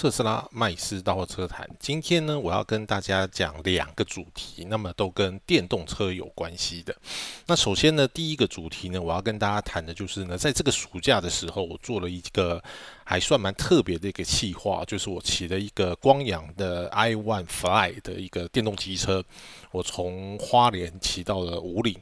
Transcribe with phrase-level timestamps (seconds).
[0.00, 1.68] 特斯拉麦斯到车谈。
[1.78, 6.96] 今天呢，我要跟大家讲两个主题，那么都跟电动车有关系的。
[7.44, 12.64] 那首先呢，第一个主题呢，我要跟大家谈的就是呢，在这个暑假的时候，我做了一个
[13.04, 19.22] 还算蛮特别的一个计划，就是我骑了一个光阳的 i One Fly 的一个电动机车，
[19.70, 21.94] 我从花莲骑到了五岭。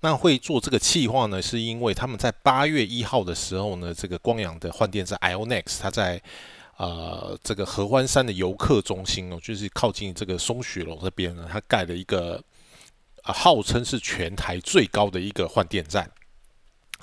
[0.00, 6.20] 那会做这个计划呢，是因为他们在八月一号的时候呢，这个光阳的换电站 Ionex，它在
[6.76, 12.42] 呃，这个合欢山的游客中心哦，就是靠近这个松雪楼这边呢，它盖了一个
[13.22, 16.10] 啊，号称是全台最高的一个换电站。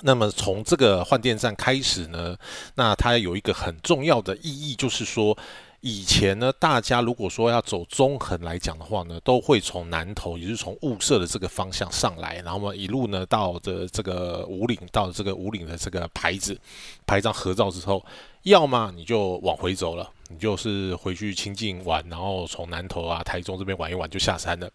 [0.00, 2.36] 那么从这个换电站开始呢，
[2.74, 5.36] 那它有一个很重要的意义，就是说。
[5.86, 16.58] 以前呢，大家如果说要走中横来讲的话呢，都会从南头，也就是从雾社的这个方向上来，然后嘛一路呢到的这个五岭，到这个五岭的这个牌子
[17.04, 18.02] 拍张合照之后，
[18.44, 24.70] 要么你就往回走了，你就是回去清境玩，然后从南投啊、台中这边玩一玩就下山了。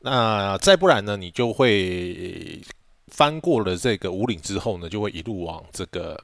[0.00, 2.60] 那再不然呢，你就会
[3.08, 6.22] 翻过了这个五岭之后呢，就会一路往这个。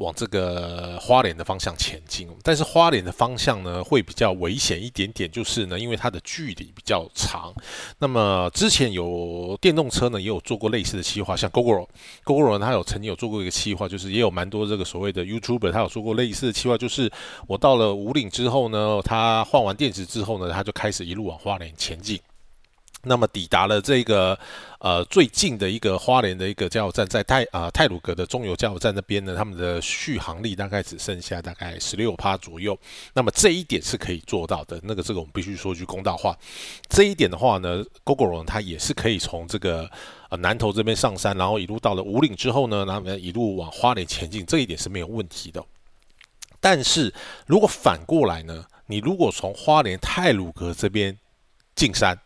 [0.00, 7.52] 往这个花莲的方向前进，但是花莲的方向呢会比较危险一点点，就是呢，因为它的距离比较长。
[7.98, 17.12] 那么之前有电动车呢也有做过类似的计划，像 GoGo，GoGo 它有曾经有做过一个计划，就是也有蛮多这个所谓的 YouTuber，他有做过类似的计划，就是
[17.46, 22.18] 我到了五岭之后呢，他换完电池之后呢，他就开始一路往花莲前进。
[23.02, 24.38] 那么抵达了这个
[24.78, 32.78] 呃最近的一个花莲的一个加油站，在泰啊泰鲁格的中油加油站那边呢，他们的续航力大概只剩下大概十六趴左右。
[33.14, 34.78] 那么这一点是可以做到的。
[34.82, 36.36] 那个这个我们必须说句公道话，
[36.88, 39.90] 这一点的话呢，GoGo 它也是可以从这个
[40.28, 45.64] 呃南头这边上山，然后一路到了五岭之后呢，然后一路往花莲前进，这一点是没有问题的。
[46.60, 47.12] 但是
[47.46, 51.16] 如果反过来呢，你如果从花莲泰鲁格这边
[51.74, 52.18] 进山，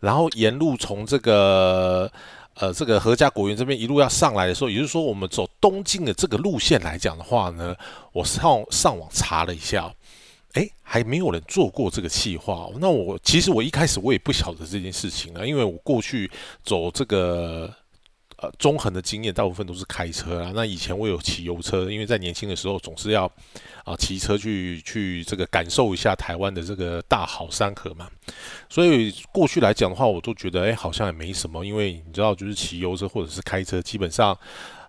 [0.00, 2.10] 然后沿路从这个
[2.54, 7.76] 呃这个合家果园这边一路要上来的时候，也就是说我们走东进的这个路线来讲的话呢，
[8.12, 9.94] 我上上网查了一下，
[10.54, 12.68] 哎，还没有人做过这个计划。
[12.80, 16.30] 那我其实我一开始我也不晓得这件事情啊，因为我过去
[16.64, 17.72] 走这个。
[18.42, 20.50] 呃，中横的经验大部分都是开车啊。
[20.54, 23.30] 那以前我有骑油车，因为在年轻的时候总是要
[23.84, 28.08] 啊骑车去去这个感受一下台湾的这个大好山河嘛。
[28.70, 31.62] 所以过去来讲的话，我都觉得哎，好像也没什么。
[31.62, 34.34] 因为你知道，就是骑油车或者是开车，基本上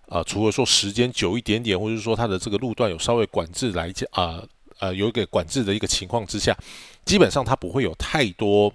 [0.06, 4.42] 呃，除了说时间久一点点，或者是说它的这个路段有稍微管制来讲啊
[4.78, 6.56] 呃，有一个管制的一个情况之下，
[7.04, 8.72] 基本上它不会有太多。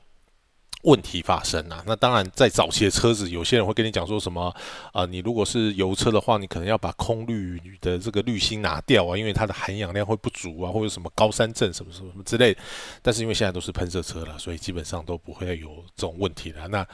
[0.88, 1.84] 问题发生啊。
[1.86, 4.52] 那当然在早期的车子，有些人会跟你讲说什么
[4.92, 5.06] 啊？
[5.06, 12.58] 你如果是油车的话，你可能要把空滤的这个滤芯拿掉啊，因为它的含氧量会不足啊，或者什么高山症什么什么什么之类。
[13.02, 16.68] 但是因为现在都是喷射车了，所以基本上都不会有这种问题了。
[16.68, 16.88] 那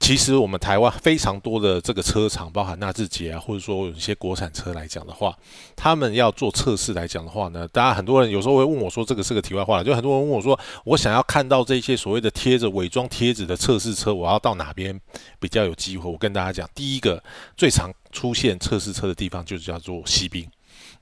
[0.00, 5.36] 其实我们台湾非常多的这个车厂，包含纳智捷啊，或者说有一些国产车来讲的话，
[5.76, 14.98] 他们要做测试来讲的话呢，大家很多人有时候会问我说，这个是个题外话，就很多人问我说，我想要看到这些所谓的贴着伪装贴纸的测试车，我要到哪边
[15.38, 16.10] 比较有机会？
[16.10, 17.22] 我跟大家讲，第一个
[17.54, 20.48] 最常出现测试车的地方就是叫做西滨。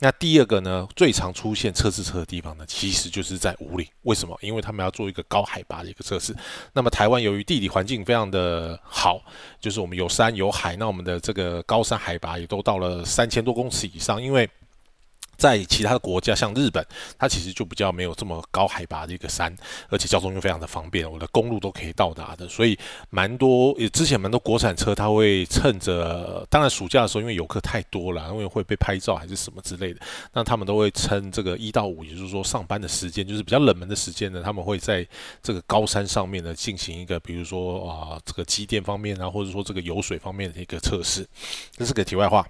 [0.00, 3.86] 那第二个呢，最常出现测试车的地方呢，其实就是在五岭。
[4.02, 4.38] 为什么？
[4.40, 6.34] 因为他们要做一个高海拔的一个测试。
[6.72, 9.20] 那么台湾由于地理环境非常的好，
[9.60, 14.48] 就是我们有山有海，那我们的这个高山海拔也都到了三千多公尺以上，因为。
[15.38, 16.84] 在其他的国家，像日本，
[17.16, 19.54] 它其实就比较没有这么高海拔的一个山，
[19.88, 22.76] 而且交通又非常的方便，我的公路都可以到达的，所以
[23.08, 30.00] 蛮多也之前蛮多国产车，它会趁着，当然暑假的时候，因为游客太多了，因为会被拍照还是什么之类的，
[30.32, 35.06] 那他们都会趁这个一到五，也就是说上班的时间，就是比较冷门的时间呢，他们会在
[35.40, 41.24] 这个高山上面呢进行一个，比如说啊这个机电方面啊，或者说这个油水方面的一个测试，
[41.76, 42.44] 这是个题外话。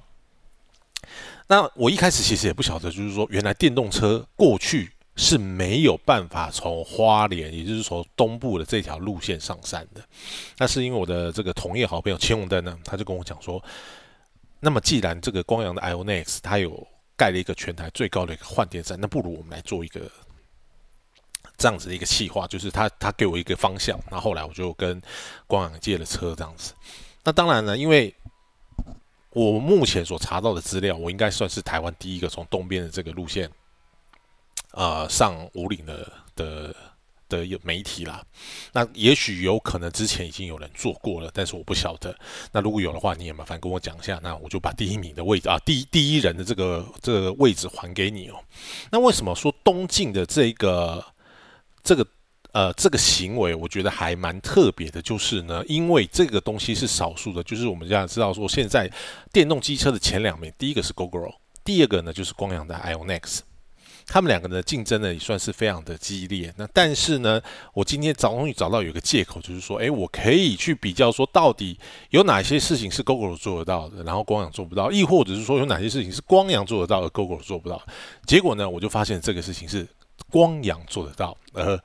[1.47, 10.03] 那我一开始其实也不晓得，就是说原来电动车过去是没有办法从花莲，也就是从东部的这条路线上山的。
[10.59, 13.63] 那是因为我的这个同业好朋友千红灯呢，他就跟我讲说，
[14.61, 16.87] 那么既然这个光阳的 Ionex 它有
[17.17, 20.03] 盖了一个全台最高的一个换电站，那不如我们来做一个
[21.57, 25.03] 这样子的一个计划，就是他他给我一个方向，那后来我就跟
[25.47, 26.73] 光阳借了车这样子。
[27.25, 28.15] 那当然呢，因为
[29.31, 33.51] 我目前所查到的资料，我应该算是台湾第一个从东边的这个路线，
[34.73, 36.75] 呃，上五岭的的
[37.29, 38.25] 的媒体啦。
[38.73, 42.19] 那也许有可能之前已经有人做过了，但是我不晓得。
[42.53, 48.43] 那如果有的话，你也麻烦跟我讲一下，那我就把第一名的位置啊，第第一人的这个这个位置还给你哦。
[48.91, 51.05] 那为什么说东晋的这个
[51.83, 52.07] 这个
[52.53, 58.91] 呃这个行为，我觉得还蛮特别的，就是呢，因为这个东西是少数的，就是我们现在知道说，现在
[59.33, 61.35] 电动机车的前两名，第一个是 GoGo，
[61.65, 63.41] 第二个呢就是光阳的 IONX，。
[64.11, 66.51] 他们两个的竞争呢也算是非常的激烈。
[66.57, 67.39] 那但是呢，
[67.75, 71.79] 我今天终于找到有一个借口，就是说，诶，我可以去比较说，到底
[72.09, 77.83] 有哪些事情是 GoGo 做得到的，然后光阳做不到，亦或者是说有哪些事情是光阳做得到而 GoGo 做不到。
[78.25, 79.87] 结果呢，我就发现这个事情是
[80.31, 81.79] 光阳做得到，而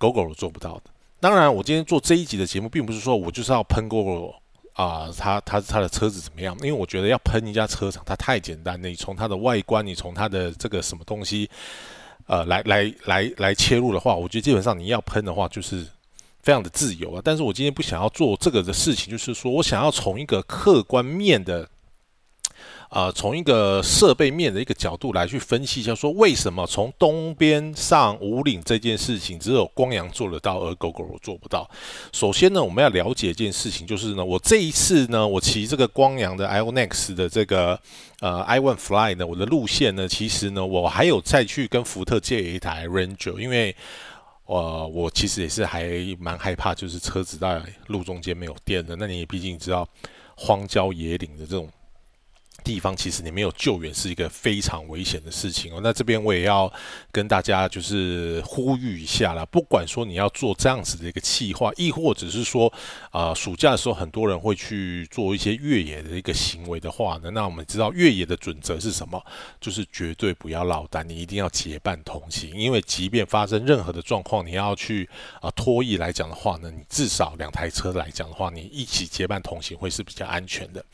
[0.00, 0.84] GoGo 做不到的。
[1.20, 4.34] 当然，我今天做这一集的节目，并不是说我就是要喷 GoGo。
[4.74, 6.56] 啊，他他他的车子怎么样？
[6.60, 8.88] 因为我觉得要喷一家车厂，它太简单了。
[8.88, 11.50] 你从它的外观，你从它的这个什么东西，
[12.26, 15.84] 呃，来来来来切入的话，我觉得基本上你要喷的话，就是
[16.40, 17.20] 非常的自由啊。
[17.22, 21.68] 但是我今天不想要做这个的事情，就是说我想要从一个客观面的。
[22.90, 31.70] 呃，从一个设备面的一个角度来去分析一下，说为什么从东边上五岭这件事情只有光阳做得到，而狗狗我做不到？
[32.12, 37.78] 首先呢，我们要了解一件事情，就是呢，我这一次呢，我骑这个光阳的 iONEX 的这个
[38.18, 43.76] 呃 iOne Fly 呢，我的路线呢，其实呢，我还有再去跟福特借一台 Ranger，因为
[44.46, 45.88] 呃，我其实也是还
[46.18, 48.96] 蛮害怕，就是车子在路中间没有电的。
[48.96, 49.88] 那你也毕竟知道
[50.34, 51.68] 荒郊野岭的这种。
[52.60, 55.80] 地方其实你没有救援是一个非常危险的事情哦。
[55.82, 56.72] 那这边我也要
[57.10, 62.72] 跟大家就是呼吁一下啦，不管说你要做这样子的一个计划，亦或者是说，
[63.10, 69.22] 啊，暑假的时候很多人会去做一些越野的一个行为的话呢，那我们知道越野的准则是什么？
[69.60, 75.08] 就是绝对不要落单，你一定要结伴同行，因为即便发生任何的状况，你要去
[75.40, 80.84] 啊脱翼来讲的话呢，你至少两台车来讲的话，你一起结伴同行会是比较安全的。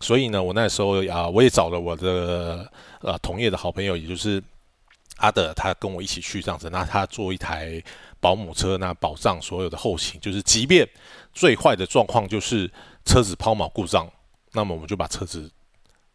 [0.00, 2.66] 所以呢，我那时候啊，我也找了我的
[3.02, 4.42] 呃同业的好朋友，也就是
[5.18, 6.70] 阿德，他跟我一起去这样子。
[6.70, 7.82] 那他坐一台
[8.18, 10.88] 保姆车，那保障所有的后勤，就是即便
[11.34, 12.70] 最坏的状况就是
[13.04, 14.10] 车子抛锚故障，
[14.52, 15.50] 那么我们就把车子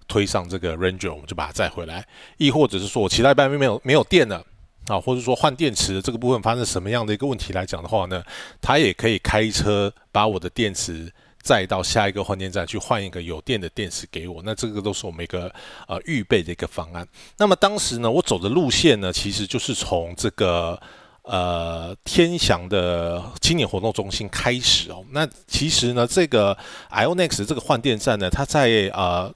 [0.07, 2.07] 推上这个 Ranger，我们就把它载回来。
[2.37, 4.43] 亦或者是说我其他半没有没有电了
[4.87, 8.23] 啊，或者说换电池这个部分发生什么样的一个问题来讲的话呢，
[8.59, 11.13] 他也可以开车把我的电池。
[11.45, 15.53] 再到下一个换电站去换一个有电的电池给我，那这个都是我们一个
[15.87, 17.07] 呃预备的一个方案。
[17.37, 20.81] 那么当时呢，我走的路线呢，其实就是从这个
[21.21, 25.05] 呃天祥的青年活动中心开始哦。
[25.11, 26.57] 那其实呢，这个
[26.89, 29.31] IONEX 这个换电站呢，它在呃。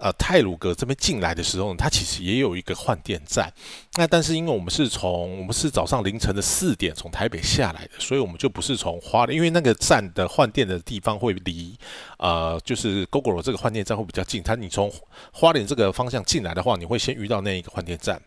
[0.00, 3.52] 呃，泰鲁格这边进来的时候，它其实也有一个换电站。
[3.96, 11.76] 那但是因为我们是从我们是早上凌晨的四点从台北下来的，所以我们就不是从花莲，因为那个站的换电的地方会离
[12.16, 14.42] 呃，就是 GoGo 这个换电站会比较近。
[14.42, 14.90] 它你从
[15.32, 18.18] 花莲这个方向进来的话，你会先遇到那一个换电站。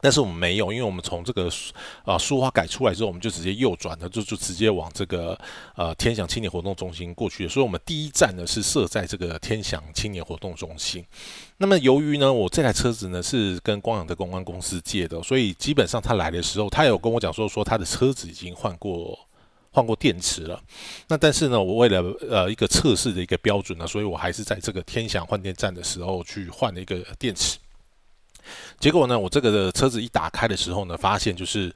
[0.00, 1.50] 但是我们没有，因为我们从这个
[2.04, 5.38] 啊书花改出来之后，我们就直接右转了，就就直接往这个
[5.76, 11.04] 呃天祥青年活动中心过去所以，我们第一站呢是设在这个天祥青年活动中心。
[11.58, 19.18] 那么，由于呢我这台车子呢是跟光阳的公关公司借的，所以基本上他来的时候，他有跟我讲说说他的车子已经换过
[19.70, 20.60] 换过电池了。
[21.08, 27.58] 那但是呢，我为了呃一个测试的一个标准呢，所以我还是在这个天祥换电站的时候去换了一个电池。
[28.80, 31.70] 结果呢，我这个的车子一打开的时候呢，发现就是，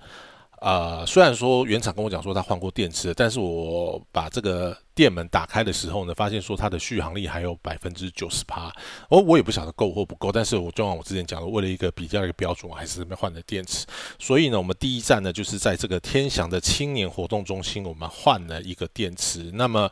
[0.63, 8.73] 呃，虽然说原厂跟我讲说他换过电池，但是我把这个电门打开的时候呢，发现说它的续航力还有百分之九十八，
[9.11, 13.85] 哦，我也不晓得够或不够，但是我就像我之前讲的，为了一个比较一个标准，我还是没换了电池。
[14.19, 19.51] 所以呢，我们第一站呢，就是在这个天祥的青年活动中心，我们换了一个电池。
[19.53, 19.91] 那么。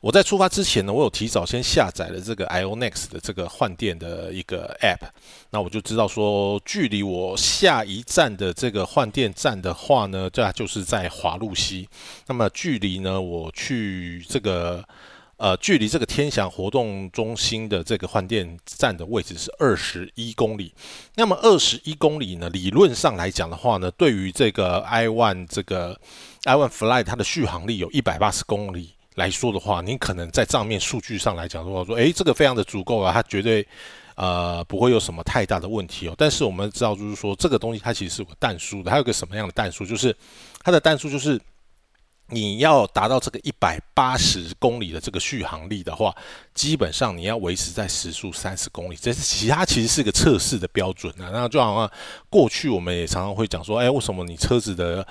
[0.00, 5.06] 我在出发之前呢，我有提早先下载了这个 IONEX 的这个换电的一个 App，
[5.50, 11.86] 那我就知道说，距离我下一站的这个换电站的话呢，这就是在华路西。
[12.26, 14.82] 那么距离呢，我去这个
[15.36, 20.72] 呃，距离这个天祥活动中心的这个换电站的位置是二十一公里。
[21.16, 26.00] 那么二十一公里呢，理论上来讲的话呢，对于这个 iOne 这个
[26.44, 28.94] iOne Fly 它的续航力有一百八十公里。
[29.16, 33.66] 来说的话，你可能在账面数据上来讲的话，说，诶，这个非常的足够啊，它绝对，
[34.14, 36.14] 呃，不会有什么太大的问题哦。
[36.16, 39.84] 但是我们知道，就是说，这个东西它其实是有个弹数的，它有个什么样的弹数？
[39.84, 40.16] 就是
[40.62, 41.40] 它的弹数就是
[42.28, 46.14] 你要达到这个一百八十公里的这个续航力的话，
[46.54, 51.30] 基本上你要维持在时速三十公里，这是其他其实是个测试的标准啊。
[51.32, 51.90] 那就好像
[52.28, 55.04] 过去我们也常常会讲说，哎，为什么你车子的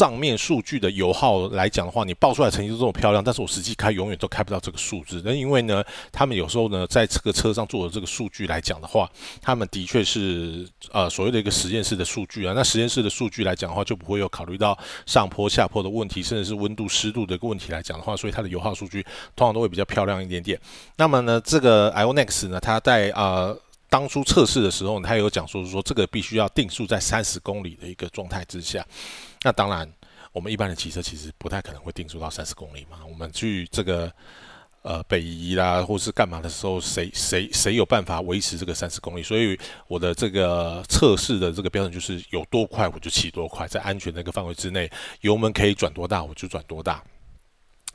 [0.00, 5.20] 账面数据的油耗来讲的话，你报出来成绩都这么漂亮，但是我实际开永远都开不到这个数字。
[5.22, 9.06] 那因为呢，他们有时候呢，在这个车上做的这个数据来讲的话，
[9.42, 12.54] 他们的确是呃所谓的一个实验室的数据啊。
[12.56, 19.02] 那实验室的数据来讲的话，就不会有考虑到上坡下坡的问题，甚至是温度湿度的一个问题来讲的话，所以它的油耗数据
[19.36, 20.58] 通常都会比较漂亮一点点。
[20.96, 23.54] 那么呢，这个 IONX 呢，它在呃。
[23.90, 28.86] 当初测试的时候，他有讲说是说这个必须要定速在三十公里的一个状态之下。
[29.42, 29.92] 那当然，
[30.30, 32.98] 我们一般的骑车其实不太可能会定速到三十公里嘛。
[33.04, 34.10] 我们去这个
[34.82, 39.24] 呃北移啦，或是干嘛的时候，谁谁谁有办法维持这个三十公里？
[39.24, 44.88] 所以我的这个测试的这个标准就是有多快我就骑多快，在安全的一个范围之内，
[45.22, 47.02] 油门可以转多大我就转多大。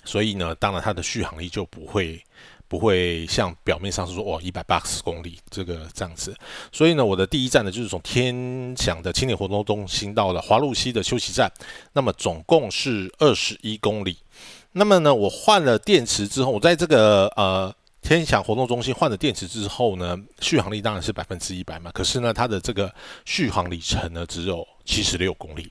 [0.03, 2.21] 所以呢，当然它的续航力就不会。
[2.67, 6.35] 不会像表面上是说哦一百八十公里这个这样子，
[6.71, 11.51] 所以呢，我的第一站呢就是从天祥的青年活动中心到了华路西的休息站，
[11.93, 14.17] 那么总共是二十一公里。
[14.71, 22.93] 那么呢，我换了电池之后，我在这个呃天祥活动中心换了电池之后呢，续航力当然是百分之一百嘛，可是呢，它的这个
[23.25, 25.69] 续航里程呢只有七十六公里。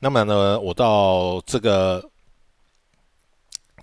[0.00, 2.10] 那么呢，我到这个。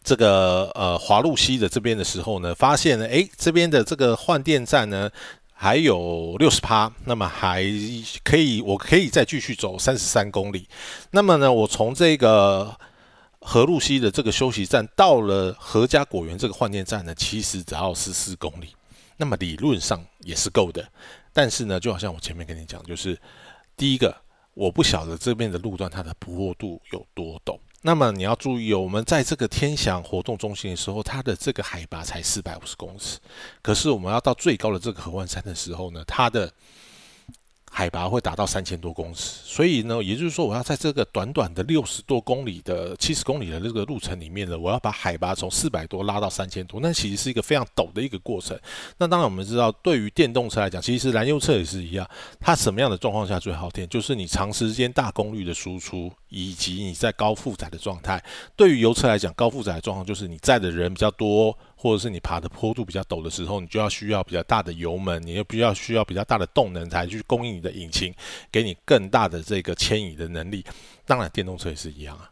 [0.04, 5.10] 这个呃华路西的这边的时候呢，发现呢，诶，这边的这个换电站呢
[5.54, 7.64] 还有六十趴，那么还
[8.24, 10.68] 可以，我可以再继续走三十三公里。
[11.12, 12.76] 那么呢，我从这个
[13.42, 18.76] 河路西的这个休息站到了何家果园这个换电站呢，其实只要十四公里，
[19.18, 20.84] 那么理论上也是够的。
[21.32, 23.16] 但是呢，就好像我前面跟你讲，就是
[23.78, 24.16] 第一个，
[24.56, 27.58] 我不晓得这边的路段它的坡度有多陡。
[27.82, 33.20] 那么你要注意哦，我们在这个天祥活动中心的时候，它的这个海拔才四百五十公尺，
[33.62, 36.52] 可是我们要到最高的这个合欢山的时候呢，它的。
[37.74, 48.60] 海拔会达到三千多公尺，所以呢，也就是说，我要在这个短短的六十多公里的七十公里的这个路程里面呢，我要把海拔从四百多拉到三千多，那其实是一个非常陡的一个过程。
[48.98, 52.06] 那当然，我们知道，对于电动车来讲，其实燃油车也是一样，
[52.42, 53.88] 它什么样的状况下最耗电？
[53.88, 58.22] 就是你长时间大功率的输出，以及你在高负载的状态。
[58.58, 61.58] 对于油车来讲，高负载的状况就是你载的人比较多。
[61.82, 68.14] 或者是你爬的坡度比较陡的时候，你就要需要比较大的油门，你又必须要需要比较大的动能才去供应你的引擎，
[68.52, 70.64] 给你更大的这个牵引的能力。
[71.08, 72.30] 当然，电动车也是一样啊。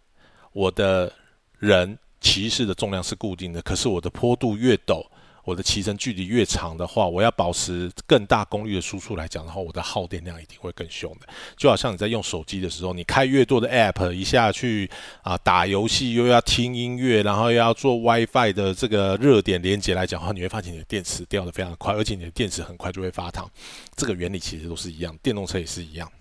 [0.53, 1.12] 我的
[1.58, 5.03] 人骑士的重量是固定的，可是我的坡度越陡。
[5.43, 11.27] 我的骑乘距离越长的话，我要保持更大功率的输出来讲的话，我的耗电量一定会更凶的。
[11.58, 14.89] 就好像你在用手机的时候，你开越多的 App，一下去
[15.22, 23.50] 啊打游戏，又要听音乐，然后又要做 WiFi 的这个热点连接来讲的话，你会发现你的电池掉的非常快，而且你的电池很快就会发烫。
[23.96, 26.12] 这个原理其实都是一样，电动车也是一样。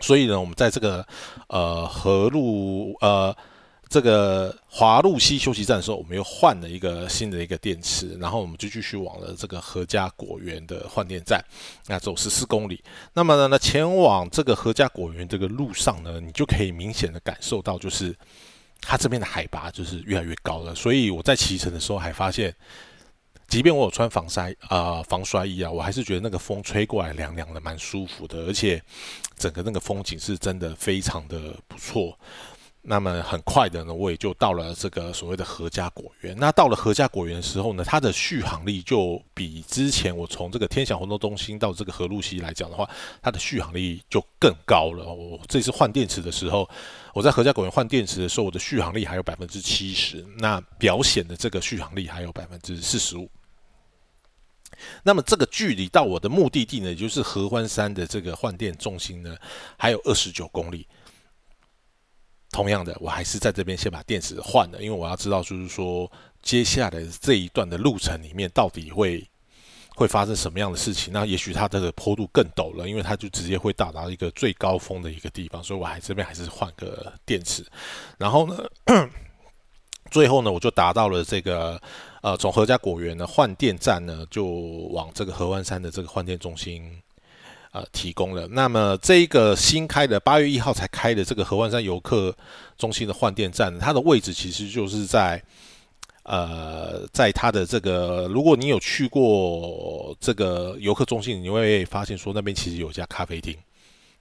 [0.00, 1.06] 所以呢，我们在这个
[1.48, 3.36] 呃河路呃。
[3.88, 11.40] 这个华路西休息站的时候，我们又换了一个新的一个电池，然后我们就继续往了这个何家果园的换电站，
[11.86, 12.82] 那走十四公里。
[13.14, 18.14] 那么呢，那前往这个何家果园这个路上呢，你就可以明显的感受到，就是
[18.80, 20.74] 它这边的海拔就是越来越高了。
[20.74, 22.52] 所以我在骑乘的时候还发现，
[23.46, 28.82] 即便我有穿防晒啊防摔衣啊，我还是觉得那个风吹过来凉凉的，蛮舒服的，而且
[29.38, 32.18] 整个那个风景是真的非常的不错。
[32.88, 36.36] 那么很快的呢，我也就到了这个所谓的何家果园。
[36.38, 42.88] 那到了何家果园的时候呢，它的续航力就比之前我从这个天祥活动中心到这个河路西来讲的话，
[43.20, 45.04] 它的续航力就更高了。
[45.12, 46.68] 我这次换电池的时候，
[47.12, 53.28] 我在何家果园换电池的时候，我的续航力还有百分之七十，那表显的这个续航力还有百分之四十五。
[55.02, 59.36] 那么这个距离到我的目的地呢，也就是合欢山的这个换电中心呢，
[59.76, 60.86] 还有二十九公里。
[62.50, 66.10] 同样的，我还是在这边先把电池换了，因为我要知道，就是说
[66.42, 69.28] 接下来这一段的路程里面到底会
[69.94, 71.12] 会发生什么样的事情。
[71.12, 77.66] 那也许它这个坡度更陡了，因为它就直接会到达一个最高峰的一个地方，所以我还这边还是换个电池。
[78.16, 78.64] 然后呢，
[80.10, 81.80] 最后呢，我就达到了这个
[82.22, 84.46] 呃，从何家果园呢换电站呢，就
[84.92, 87.02] 往这个合湾山的这个换电中心。
[87.76, 88.48] 呃，提供了。
[88.48, 92.34] 那么这一个新开的八月一号才开的这个合欢山游客
[92.78, 95.42] 中心的换电站，它的位置其实就是在
[96.22, 103.54] 呃，在它的这个，如果你有去过这个游客中心，你会发现说那边其实有一家咖啡厅，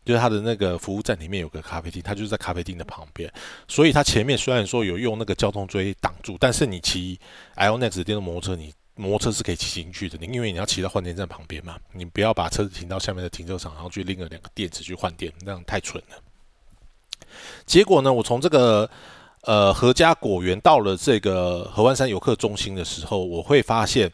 [0.04, 3.32] 就是它的那个服务站里面有个咖啡厅，它就是在咖啡厅的旁边。
[3.70, 7.18] 所以它前面虽然说有用那个交通锥挡住，但是你骑
[7.56, 16.18] Ionex 电动摩托车，你摩托车是可以骑进去的，你因为你要骑到换电站旁边嘛，你不要把车子停到下面的停车场，然后去拎了两个电池去换电，那样太蠢了。
[17.66, 18.90] 结果呢，我从这个
[19.42, 24.10] 呃合家果园到了这个合湾山游客中心的时候，我会发现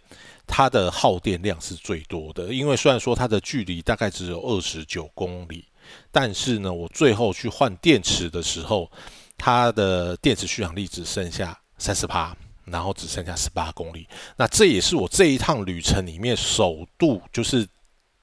[0.48, 2.52] 它的耗电量是最多的。
[2.52, 5.66] 因为虽然说它的距离大概只有二十九公里，
[6.12, 8.90] 但是呢，我最后去换电池的时候，
[9.38, 12.36] 它的电池续航力只剩下三十帕，
[12.66, 14.08] 然后只剩下十八公里。
[14.38, 17.68] 那这也是我这一趟旅程里面首度就是。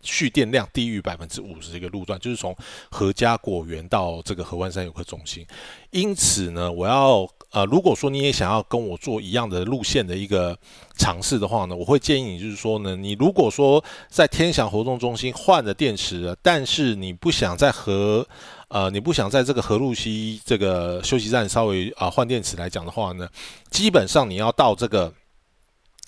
[0.01, 2.57] 蓄电量低于百分之五十的一个路段，就是从
[2.89, 5.45] 何家果园到这个河湾山游客中心。
[5.91, 10.57] 因此呢，我要呃，如果说你也想要跟我做一样的路线的一个
[10.97, 18.27] 尝试的话呢，我会建议你，就是说呢，你如果说在天祥活动中心换了电池了，但是你不想在和
[18.69, 23.29] 呃，你不想在这个河路西这个休息站稍微啊换电池来讲的话呢，
[23.71, 25.13] 基本上你要到这个。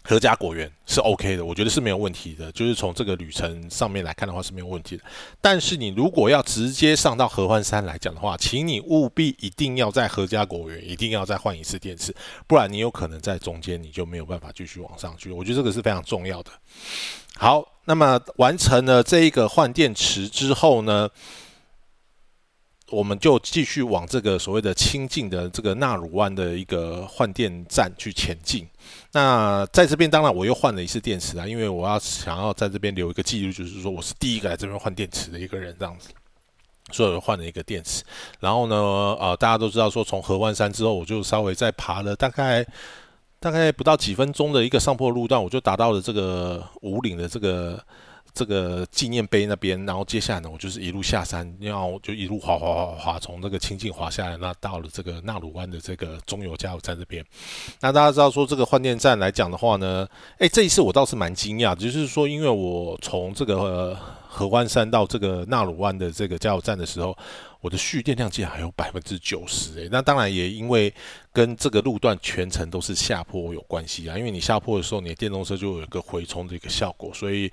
[0.02, 2.50] 合家果园是 OK 的，我觉得是没有问题的。
[2.52, 5.02] 就是从这个旅程上面来看的话是没有问题的。
[5.42, 15.30] 但是你如果要直接上到合欢山来讲的话，请你务必一定要在合家果园一定要再换一次电池，不然你有可能在中间你就没有办法继续往上去。
[15.30, 16.50] 我觉得这个是非常重要的。
[17.36, 21.10] 好，那么完成了这一个换电池之后呢？
[22.90, 28.66] 我们就继续往这个所谓的清近的这个纳鲁湾的一个换电站去前进。
[29.12, 36.08] 那在这边，当然我又换了一次电池啊，因为我要想要在这边留一个记录，就是说我是第一个来这边换电池的一个人，这样子，
[36.92, 38.02] 所以换了一个电池。
[38.40, 42.66] 然后呢，呃，大家都知道说，从河湾山之后，我就稍微再爬了大概
[43.38, 47.82] 大概不到几分钟的一个上坡路段，我就达到了这个五岭的这个。
[48.32, 57.24] 这个纪念碑那边，然后接下来呢，我就是一路下山，然后就一路滑滑滑滑，从这个清境滑下来，那到了这个纳鲁湾的这个中油加油站这边。
[57.80, 60.06] 那大家知道说这个换电站来讲的话呢，
[60.38, 67.16] 哎，这一次我倒是蛮惊讶，就是说因为我从这个合欢山到这个纳鲁湾的这个加油站的时候，
[67.60, 70.92] 我的蓄电量竟然还有百分之九十，哎，那当然也因为
[71.32, 77.50] 跟这个路段全程都是下坡有关系啊，因为你下坡的时候，你的电动车就有一个回充的一个效果，所以。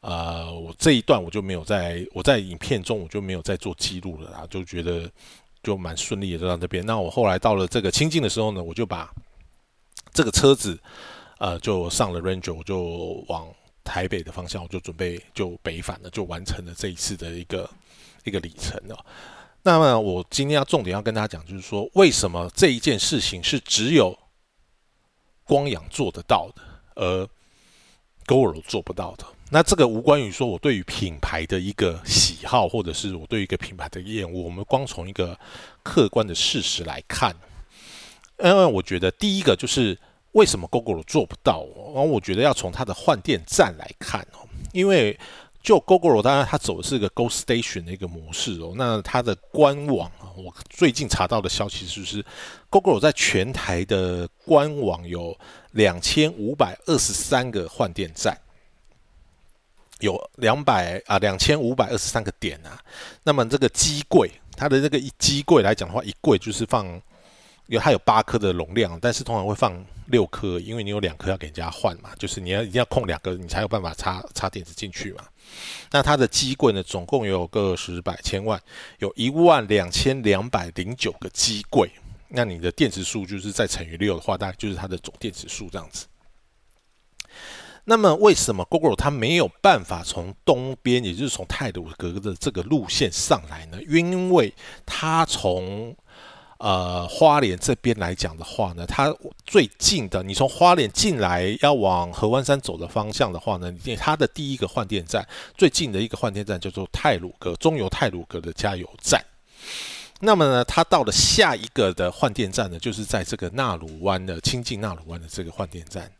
[0.00, 5.10] 呃，我这一段我就没有在，我在影片中我就没有再做记录了啦，就觉得
[5.62, 6.86] 就蛮顺利的到这边。
[6.86, 9.12] 那我后来到了这个清境的时候呢，我就把
[10.12, 10.78] 这个车子
[11.38, 17.68] 呃就上了 Ranger，我就往台北的方向，我就准备就北返了，就完成了这一次的一个
[18.24, 19.04] 一个里程了。
[19.62, 24.16] 那么我今天要重点要跟大家讲，就是说为什么这一件事情是只有
[25.42, 26.62] 光阳做得到的，
[26.94, 27.28] 而
[28.26, 29.26] GoRo 做不到的。
[29.50, 34.42] 那这个无关于说我对于品牌的一个喜好，或者是我对于一个品牌的厌恶。
[34.42, 35.38] 我们光从一个
[35.82, 37.34] 客观的事实来看，
[38.44, 39.98] 因为我觉得第一个就是
[40.32, 41.64] 为什么 Google 做不到。
[41.86, 45.18] 然后我觉得要从它的换电站来看哦，因为
[45.62, 48.74] 就 Google，当然它走的是一个 Go Station 的一个模式哦。
[48.76, 52.22] 那它的官网啊，我最近查到的消息就是
[52.68, 55.34] ，Google 在全台的官网有
[55.70, 58.38] 两千五百二十三个换电站。
[60.00, 62.80] 有两百啊，两千五百二十三个点啊。
[63.22, 66.86] 那么这个机柜，它的这个一机柜来讲的话，一柜就是放，
[67.66, 75.24] 因为它有八颗的容量，但是通常会放六颗，因为你有两颗要给人家换嘛，就是你要一定要空两个，你才有办法插插电池进去嘛。
[75.90, 78.60] 那它的机柜呢，总共有个十百千万，
[78.98, 81.90] 有一万两千两百零九个机柜。
[82.28, 86.06] 那你的电池数就是再乘以六的话，大概就是它的总电池数这样子。
[87.90, 93.78] 那么为什么 GoGo 它没有办法从东边，也就是从泰鲁格的这个路线上来呢？
[93.88, 94.52] 因为
[94.84, 95.96] 它从
[96.58, 99.10] 呃花莲这边来讲的话呢，它
[99.46, 109.24] 最近的，你从花莲进来要往合湾山走的方向的话呢，它的第一个换电站最近的一个换电站叫做泰鲁格中油泰鲁格的加油站。
[110.20, 116.12] 那么呢，它到了下一个的换电站呢，就是在这个纳鲁湾的亲近纳鲁湾的这个换电站。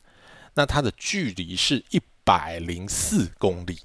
[0.59, 3.79] 那它的距离是一百零四公里，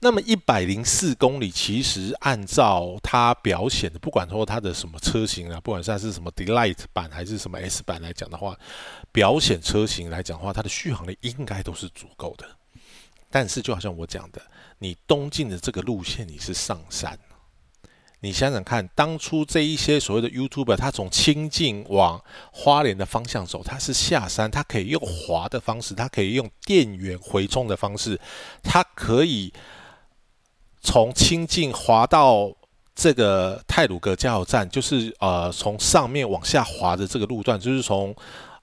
[0.00, 8.58] 那么一百零四公里，其实按照它表显的，不管说它的什么车型啊，不管算是什么 Delight 版还是什么 S 版来讲的话，
[9.12, 12.44] 表显车型来讲的话，它的续航力应该都是足够的。
[13.30, 14.42] 但是就好像我讲的，
[14.78, 17.16] 你东进的这个路线你是上山。
[18.26, 28.20] 你想想看，当初这一些所谓的 YouTuber，他从清境往花莲的方向走，他是下山，他可以用滑的方式，他可以用电源回充的方式，
[28.64, 29.52] 他可以
[30.80, 32.52] 从清境滑到
[32.96, 38.12] 这个泰鲁格加油站，就是呃从上面往下滑的这个路段，就是从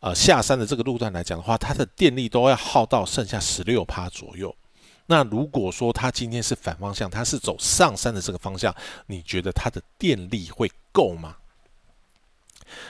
[0.02, 4.54] 呃下山的这个路段来讲的话，它的电力都要耗到剩下十六趴左右。
[5.06, 8.74] 那如果说他今天是反方向，他是走上山的这个方向，
[9.08, 11.38] 你觉得他的电力会够吗？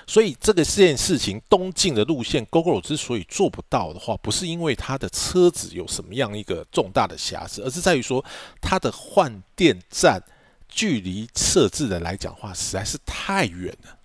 [0.08, 8.24] 所以这个件事情，东进的路线，GoGo 之所以做不到的话，不是因为它的车子有什么样一个重大的瑕疵，而是在于说
[8.62, 10.24] 它的换电站
[10.70, 13.98] 距离设置的来讲话，实在是太远了。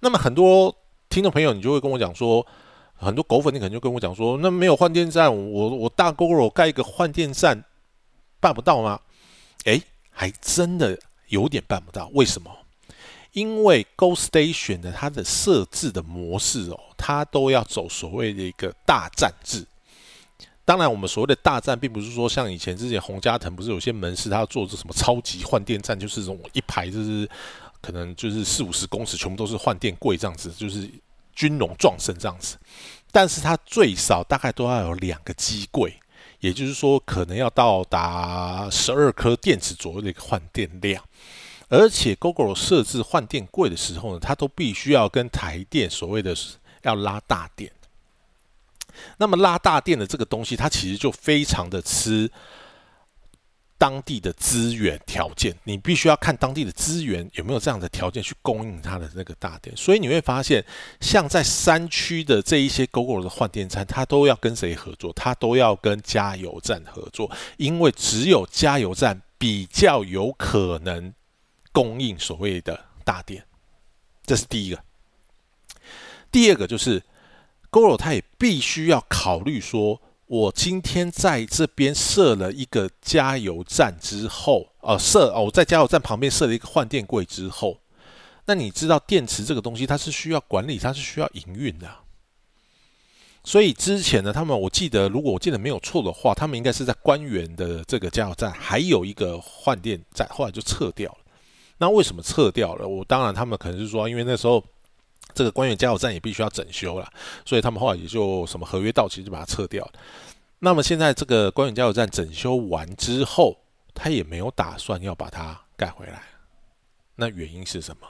[0.00, 0.76] 那么很多
[1.08, 2.46] 听众朋友，你就会跟我讲说，
[3.04, 7.64] 很多狗粉，你可能就跟我讲说，那没有换电站，我我大 GoGo 盖一个换电站
[8.40, 9.00] 办不到吗？
[9.64, 12.50] 诶，还真的有点办不到，为什么？
[13.32, 19.66] 因为 Go Station 的它的设置的模式哦，它都要走所谓的一个大站制。
[20.64, 27.28] 当然，我们所谓的大站，并不是说像以前之前洪家腾不是有些门市，他要做这什么超级换电站，就是这种一排就是
[27.80, 30.88] 可能就是四五十公尺，全部都是换电柜这样子，就是
[31.34, 32.56] 军容壮盛这样子。
[33.10, 36.00] 但是它最少大概都要有两个机柜，
[36.40, 41.04] 也就是说可能要到达十二颗电池左右的一个换电量。
[41.68, 46.34] 而且 Google 设置换电柜的时候呢，它都必须要跟台电所谓的
[46.82, 47.72] 要拉大电。
[49.16, 52.30] 那么拉大电的这个东西，它其实就非常的吃
[53.82, 55.52] 当地的资源条件。
[55.64, 59.76] 你必须要看当地的资源有没有这样的条件去供应它的那个大电。
[59.76, 60.64] 所以你会发现，
[61.00, 65.12] 像在山区的这一些 GoGo 的换电站，它都要跟谁合作？
[65.14, 71.12] 它都要跟加油站合作，因为只有加油站比较有可能。
[71.74, 73.46] 供应所谓的大电，
[74.26, 74.78] 这是第一个。
[76.30, 77.02] 第二个就是
[77.70, 87.78] GoGo，它也必须要考虑说，我今天在这边设了一个加油站之后，呃，设哦，在加油站旁边设了一个换电柜之后，
[88.46, 91.86] 那你知道电池这个东西它是需要管理，它是需要营运的。
[93.44, 101.18] 所以之前呢，他们我记得，如果我记得没有错的话，他们应该是在官员的这个加油站还有一个换电站，后来就撤掉了。
[101.76, 102.88] 那为什么撤掉了？
[102.88, 104.64] 我当然，他们可能是说，因为那时候
[105.34, 107.10] 这个官员加油站也必须要整修了，
[107.44, 109.92] 所以他们后来也就什么合约到期就把它撤掉了。
[110.60, 113.56] 那么现在这个官员加油站整修完之后，
[113.94, 116.22] 他也没有打算要把它盖回来。
[117.16, 118.06] 那原因是什么？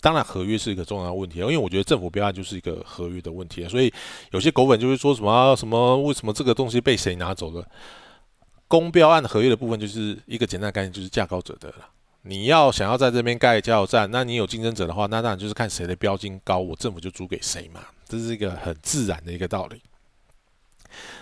[0.00, 3.92] 当然，合约是一个重要问题，因为我觉得政府标案就是一个合约的问题，所以
[4.30, 7.66] 有些狗粉就会说什么什么为什么这个东西被谁拿走了？
[8.68, 11.88] 公标案合约的部分就是一个简单概念，就是价高者得了。
[12.22, 19.80] 你要想要在这边盖加油站，那你有竞争者的话，那当然就是看谁的标金高，我政府就租给谁嘛，这是一个很自然的一个道理。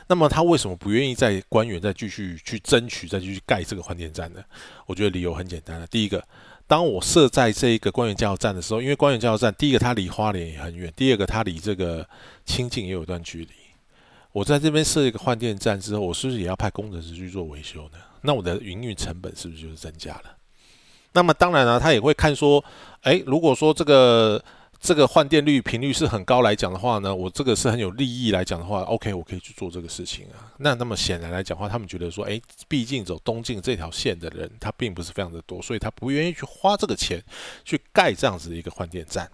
[0.09, 4.42] 那么他为什么不愿意在官员再继续去争取，再继续盖这个换电站呢？
[4.87, 5.87] 我觉得理由很简单了。
[5.88, 6.24] 第一个，
[6.66, 12.09] 当我设在这一个官员加油站的时候，因为官员加油站，第一个它离花莲也很远，第二个它离这个
[12.44, 13.50] 清境也有一段距离。
[14.32, 17.98] 我在这边设一个换电站之后，我是不是也要派工程师去做维修呢？
[18.22, 20.36] 那我的营运成本是不是就是增加了？
[21.16, 22.62] 那么当然了，他也会看说，
[23.05, 24.40] 诶，如果说这个
[24.79, 30.52] 这个换电率频率是很高来讲的话呢，我这个是很有利益来讲的话，OK，我可以去做这个事情啊。
[30.59, 37.18] 那那么显然来讲话，他们觉得说，诶，毕竟走东进这条线的人，他并不是非常的多，所以他不愿意去花这个钱
[37.64, 39.26] 去盖这样子的一个换电站。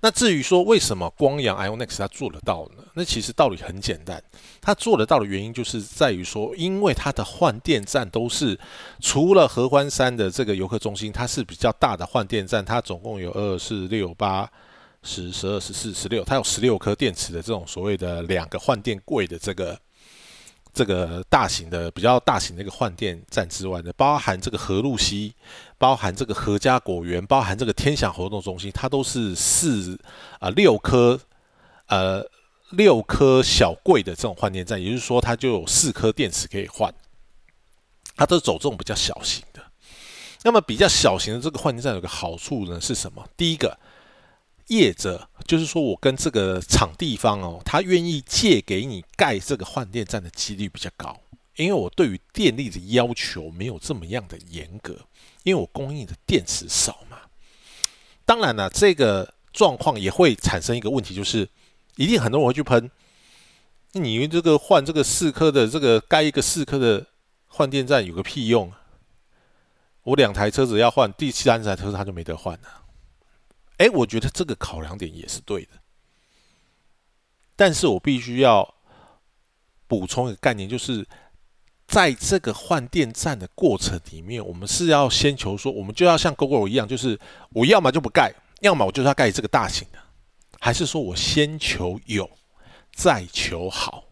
[0.00, 2.84] 那至于说为什么光阳 Ionex 它做得到呢？
[2.94, 4.22] 那其实道理很简单，
[4.60, 8.58] 它做得到的原因就是在于说，因为它的换电站都是
[9.00, 14.50] 除了合欢山的这个游客中心，它是比较大的换电站，它总共有二四六八
[15.02, 19.78] 十十二十四十六，它有十六颗电池的这种所谓的两个换电柜的这个。
[20.74, 25.32] 这个大型的、比较大型的一个换电站之外呢，包含这个河路西，
[25.78, 29.96] 包含这个何家果园，包含这个天享活动中心，它都是四
[30.40, 31.18] 啊六颗
[31.86, 32.22] 呃
[32.70, 36.92] 六颗小柜的这种换电站，也就是说，它就有四颗电池可以换。
[38.16, 39.62] 它都走这种比较小型的。
[40.42, 43.24] 那么比较小型的这个换电站有个好处呢是什么？
[43.36, 43.78] 第一个。
[44.68, 51.20] 业者就是说，我跟这个场地方哦，他愿意借给你盖这个换电站的几率比较高，
[51.56, 54.96] 因为我对于电力的要求没有这么样的严格，
[55.42, 57.18] 因为我供应的电池少嘛。
[58.24, 61.48] 当然了，这个状况也会产生一个问题，就是
[61.96, 62.90] 一定很多人会去喷
[63.92, 67.06] 你这个换这个四颗的这个盖一个四颗的
[67.46, 68.72] 换电站有个屁用？
[70.04, 72.83] 我两台车子要换，第三台车子他就没得换了。
[73.78, 75.70] 哎，我觉得这个考量点也是对的，
[77.56, 78.74] 但是我必须要
[79.86, 81.06] 补充一个概念，就是
[81.86, 87.18] 在这个换电站的过程里面，我们是要先求说，我们就要像 GoGo 一样，就是
[87.50, 89.98] 我要么就不盖，要么我就是要盖这个大型的，
[90.60, 92.30] 还是说我先求有，
[92.92, 94.04] 再求好？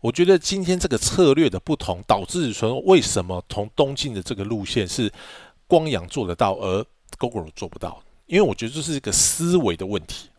[0.00, 5.12] 我觉得今天这个策略的不同，导致说为什么从东进的这个路线是
[5.66, 6.84] 光阳做得到，而
[7.18, 8.02] GoGo 做不到？
[8.32, 10.30] 因为我觉得这是一个思维的问题。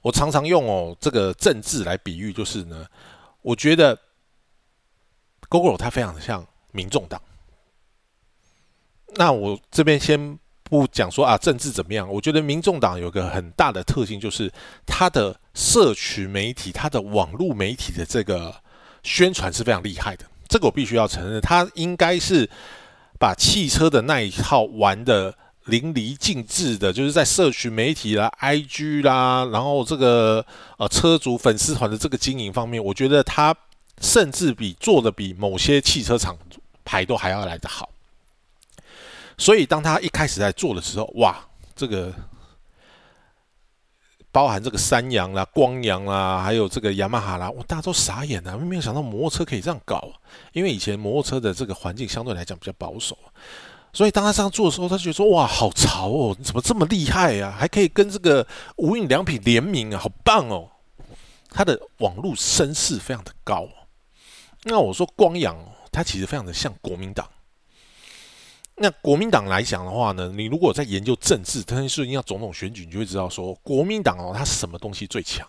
[0.00, 2.86] 我常常用哦这个政治来比喻，就是呢，
[3.42, 3.98] 我觉得
[5.48, 7.20] Google 它非常像民众党。
[9.16, 14.48] 那我这边先不讲说啊政治怎么样，我觉得民众党有个很大的特性，就是
[14.86, 18.54] 它的社群媒体、它的网络媒体的这个
[19.02, 20.24] 宣传是非常厉害的。
[20.46, 22.48] 这个我必须要承认，它应该是
[23.18, 30.44] 把汽车的那一套玩的淋漓尽致的，就是在社群媒体啦、IG 啦，然后这个
[30.78, 33.54] 呃车主粉丝团的这个经营方面，我觉得他
[34.00, 36.36] 甚至比做的比某些汽车厂
[36.84, 37.88] 牌都还要来得好。
[39.38, 41.36] 所以，当他一开始在做的时候，哇，
[41.74, 42.10] 这个
[44.32, 50.10] 包含这个三阳啦、光阳啦，还有这个雅马哈啦，我，大家都傻眼了，没有想到摩托车可以这样搞。
[50.52, 53.18] 因为以前摩托车的这个环境相对来讲比较保守，
[53.96, 57.56] 所以当他这样做的时候，他觉得说，哇，好潮哦，你怎么这么厉害呀？
[57.58, 60.68] 还可以跟这个无印良品联名啊，好棒哦！
[61.48, 63.66] 他的网络声势非常的高。
[64.64, 65.56] 那我说光阳，
[65.90, 67.26] 他其实非常的像国民党。
[68.74, 75.48] 那国民党来讲的话呢，你如果在研究政治，特别是你要总统选举，你就会知道说，国民党哦，它什么东西最强？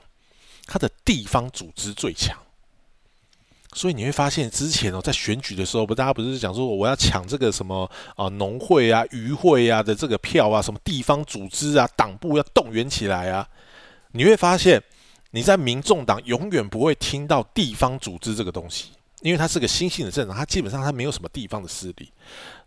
[0.66, 2.38] 它的地方组织最强。
[3.74, 13.48] 所以你会发现，之前哦，在选举的时候，不，大家不是讲说我要抢这个什么啊，农会啊、渔会啊的这个票啊，什么地方组织啊、党部要动员起来啊？
[14.14, 14.82] 你会发现，
[15.32, 18.92] 你在民众党永远不会听到地方组织这个东西。
[19.22, 22.12] 因为它是个新兴的政党，它基本上它没有什么地方的势力，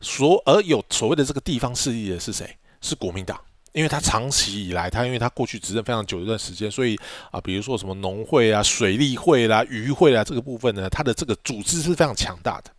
[0.01, 2.57] 所而有所谓的这个地方势力的是谁？
[2.81, 3.41] 是国民党，
[3.73, 6.99] 因为他长期以来，他因为他过去执政非常久一段时间，所以
[7.31, 12.71] 啊，比如说什么农会啊、水利会啦、渔会啦这个部分呢，它的这个组织是非常强大的。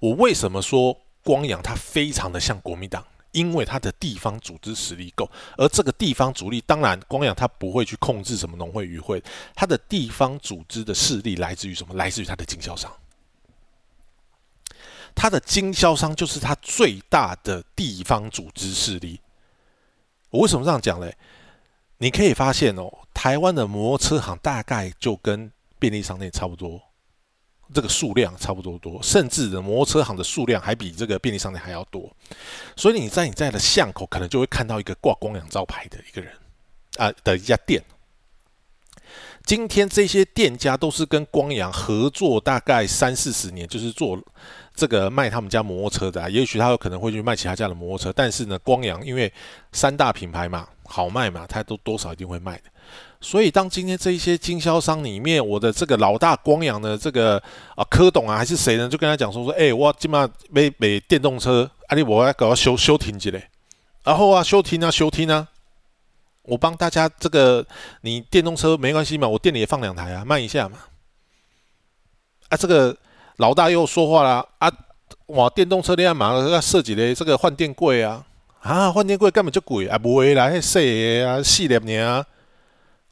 [0.00, 3.04] 我为什么说光阳它非常的像国民党？
[3.30, 11.94] 因为他的地方组织实力够，而这个地方主力当然光阳他不会去控制什么农会、渔会，他的地方组织的势力来自于什么？
[11.94, 12.92] 来自于他的经销商。
[15.14, 19.18] 他的经销商就是他最大的地方组织势力。
[20.32, 21.14] 我为什么这样讲嘞？
[21.98, 26.80] 你可以发现哦，台湾的摩托车行大概就跟便利商店差不多。
[27.74, 32.10] 这个数量差不多多，甚至的摩托车行的数量还比这个便利商店还要多，
[32.76, 36.32] 所以你在你在的巷口可能就会看到一个挂光阳招牌的一个人
[36.96, 37.82] 啊的一家店。
[39.44, 44.18] 今天这些店家都是跟光阳合作大概三四十年，就是做
[44.74, 46.30] 这个卖他们家摩托车的。
[46.30, 49.32] 也许他有可能会去卖其他家的摩托车，但是呢，光阳因为
[49.72, 52.62] 三大品牌嘛，好卖嘛，他都多少一定会卖的。
[53.20, 57.40] 所以，当今天这一些经销商里面，我的这个老大光阳的这个
[57.76, 58.88] 啊柯董啊，还是谁呢？
[58.88, 63.48] 就跟他讲说说，哎，我今嘛买买电动车，啊，你我要搞修修停机嘞，
[64.02, 65.46] 然后啊修停啊修停啊，
[66.42, 67.66] 我帮大家这个
[68.00, 70.78] 你电动车没关系嘛，我店里也放两台啊，卖一下嘛。
[72.48, 72.96] 啊，这个
[73.36, 74.70] 老大又说话了啊，
[75.26, 78.26] 哇，电动车你要马上要设计的这个换电柜啊，
[78.60, 82.26] 啊，换电柜根本就贵啊，不会啦，迄细啊，四粒年啊。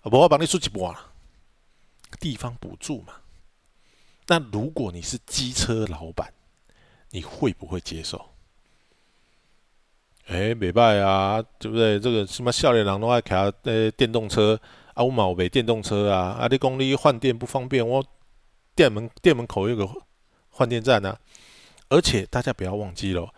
[0.03, 0.95] 我帮你出一半，
[2.19, 3.13] 地方补助嘛。
[4.27, 6.33] 那如果你是机车老板，
[7.11, 8.30] 你会不会接受？
[10.31, 11.99] 哎，没办啊，对不对？
[11.99, 14.57] 这个什么少年人都爱开呃电动车，
[14.95, 18.05] 啊，我冇买电动车啊，啊，你公里换电不方便，我
[18.77, 19.89] 店门店门口有个
[20.51, 21.19] 换电站啊。
[21.89, 23.29] 而且大家不要忘记了。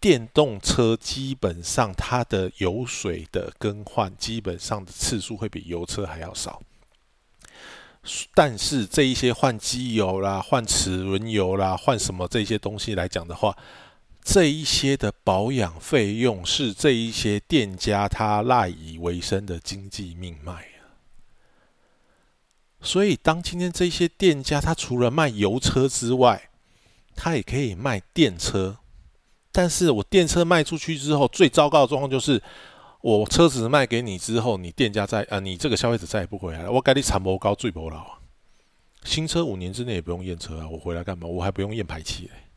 [0.00, 6.62] 电动车基本上它的油水的更换，基本上的次数会比油车还要少。
[8.32, 13.54] 但是这一些换机油啦、换齿轮油啦、换什么这些东西来讲的话，
[14.22, 21.00] 这一些的保养费用是这一些店家他赖以为生的经济命脉啊。
[22.80, 26.50] 所以当今天这些店家他除了卖油车之外，
[27.14, 28.78] 他也可以卖电车。
[29.52, 32.40] 但是我电车卖出去之后，最糟糕的状况就是，
[33.00, 36.70] 我车子卖给你之后，你店家再啊，你这个消费者再也不回来了。
[36.70, 38.18] 我给你产模高最不老，
[39.02, 41.26] 新车五年之内也不用验车啊，我回来干嘛？
[41.26, 42.49] 我还不用验排气嘞。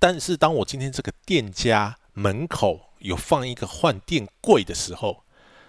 [0.00, 5.22] 但是当我今天这个店家门口有放一个换电柜的时候，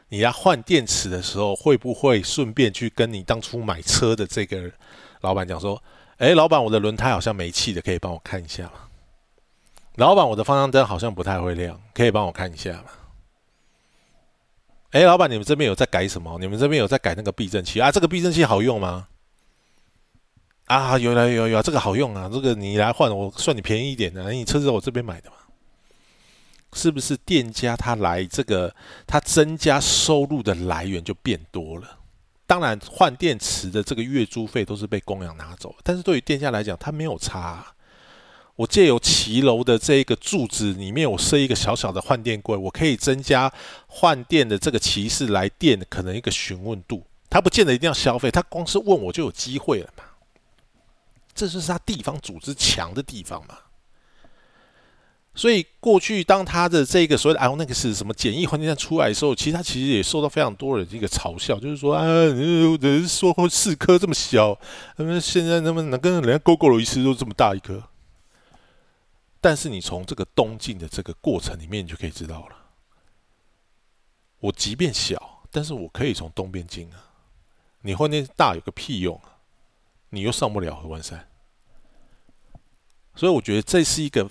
[0.08, 4.72] 你要换电池的时候，会不会顺便去跟你当初买车的这个
[5.20, 5.84] 老板讲说？
[6.18, 8.74] 哎，老板，我的轮胎好像没气的，可以帮我看一下吗？
[9.96, 12.86] 老板，我的方向灯好像不太会亮，可以帮我看一下吗？
[14.92, 16.38] 哎，老板，你们这边有在改什么？
[16.40, 17.92] 你们这边有在改那个避震器啊？
[17.92, 19.08] 这个避震器好用吗？
[20.72, 25.36] 啊，有了有有，这个好用啊，这个你来换，我算你便宜一点的，你车子在我这边买的嘛。
[26.72, 28.74] 是不是店家他来这个，
[29.06, 31.98] 他增加收入的来源就变多了？
[32.48, 37.66] 当然，换电池的这个月租费都是被供养拿走，但是对于店家来讲，他没有差。
[38.56, 43.52] 我借由骑楼的这一个柱子里面，我设一个小小的换电柜，我可以增加
[43.88, 47.04] 换电的这个骑士来电可能一个询问度。
[47.30, 50.04] 他不见得一定要消费，他光是问我就有机会了嘛。
[51.42, 53.58] 这就是他地方组织强的地方嘛。
[55.34, 64.56] 所以过去当他的这个所谓的 i o n i 是什么简易环境站出来的时候，其实他其实也受到非常多人的一个嘲笑，就是说啊，人说四颗这么小，
[64.98, 67.82] 那么现在那么能跟人家 GoGo 一次都这么大一颗。
[69.40, 72.56] 但是你从这个东进的这个过程里面，你就可以知道了，
[74.42, 77.10] 我即便小，但是我可以从东边进啊。
[77.82, 79.42] 你换电大有个屁用啊！
[80.10, 81.31] 你又上不了合欢山，
[83.16, 84.30] 所以我觉得这是一个。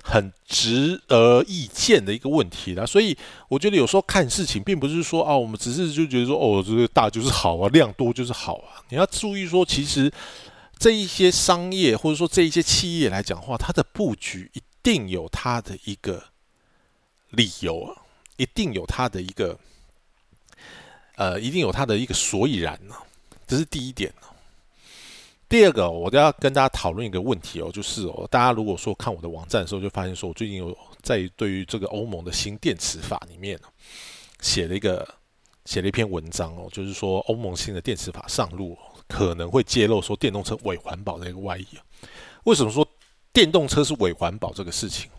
[0.00, 3.14] 很值而易见的一个问题啦，所以
[3.48, 8.80] 我觉得有时候看事情，并不是说啊，我们只是就觉得说，哦，这个大就是好啊，量多就是好啊。
[8.88, 10.10] 你要注意说，其实
[10.78, 16.22] 这一些商业或者说这一些企业来讲话，它的布局一定有它的一个
[17.30, 18.00] 理由啊，
[18.38, 19.58] 一定有它的一个
[21.16, 22.94] 呃，一定有它的一个所以然呢。
[23.46, 24.10] 这是第一点。
[25.48, 33.58] 第二个，我都要跟大家讨论一个问题哦，就是哦，大家如果说看我的网站的时候，就发现说我最近有在对于这个欧盟的新电池法里面
[34.42, 35.08] 写了一个
[35.64, 38.76] 写了一篇文章哦，就是说欧盟新的电池法上路
[39.08, 41.66] 可能会揭露说电动车伪环保的一个外衣。
[42.44, 42.86] 为什么说
[43.32, 45.10] 电动车是伪环保这个事情？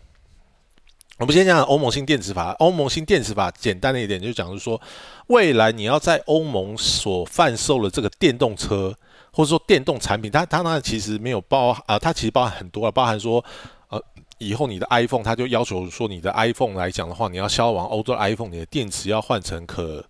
[1.18, 2.52] 我们先讲欧盟新电池法。
[2.60, 4.80] 欧盟新电池法简单的一点就讲是说，
[5.26, 8.96] 未来你要在欧盟所贩售的这个电动车。
[9.32, 13.44] 或者说电动产品，它它那其实没有包啊，它其实包含很多啊，包含说，
[13.88, 14.02] 呃，
[14.38, 20.04] 以后你的 iPhone，它就要求说你的 iPhone 来讲的话，你要销往欧洲 iPhone，你的电池要换成可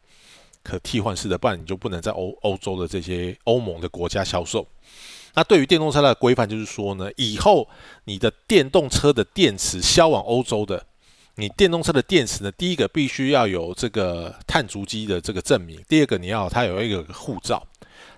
[0.62, 4.66] 可替换式的，不然你就不能在欧欧洲的这些欧盟的国家销售。
[5.35, 7.68] 那对于电动车的规范就是说呢，以后
[8.04, 10.85] 你的电动车的电池销往欧洲的，
[11.37, 17.62] 你电动车的电池呢，第一个必须要有这个碳足迹的这个证明，第二个你要它有一个护照。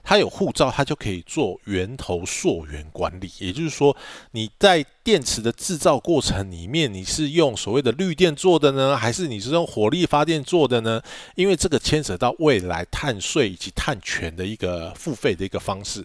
[0.02, 3.30] 它有护照，它就可以做源头溯源管理。
[3.38, 3.96] 也就是说，
[4.32, 11.00] 你在电池的制造过程里面，你是用所谓的绿电做的呢，还是你是用火力发电做的呢？
[11.34, 16.04] 因为这个牵扯到未来碳税以及碳权的一个付费的一个方式。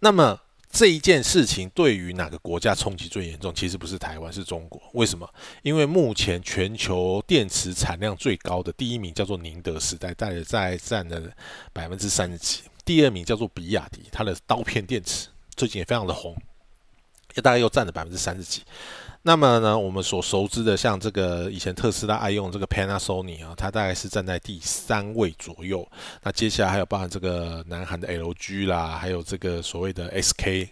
[0.00, 0.40] 那么，
[0.72, 3.54] 这一件事情对于哪个国家冲击最严重？
[3.54, 4.80] 其实不是台湾，是中国。
[4.94, 5.28] 为什么？
[5.60, 11.30] 因为目前全球电池产量最高的第一名叫做宁德时代，大概在占了
[11.74, 12.62] 百分之三十几。
[12.86, 16.34] 第二名叫做比亚迪，它的刀片电池最近也非常的红，
[17.34, 18.62] 也大概又占了百分之三十几。
[19.24, 25.88] 那么呢，我们所熟知的，像这个以前特斯拉爱用这个 Panasonic 啊，它大概是站在第三位左右。
[26.24, 30.68] 那接下来还有包含这个南韩的 LG 啦，还有这个所谓的 SK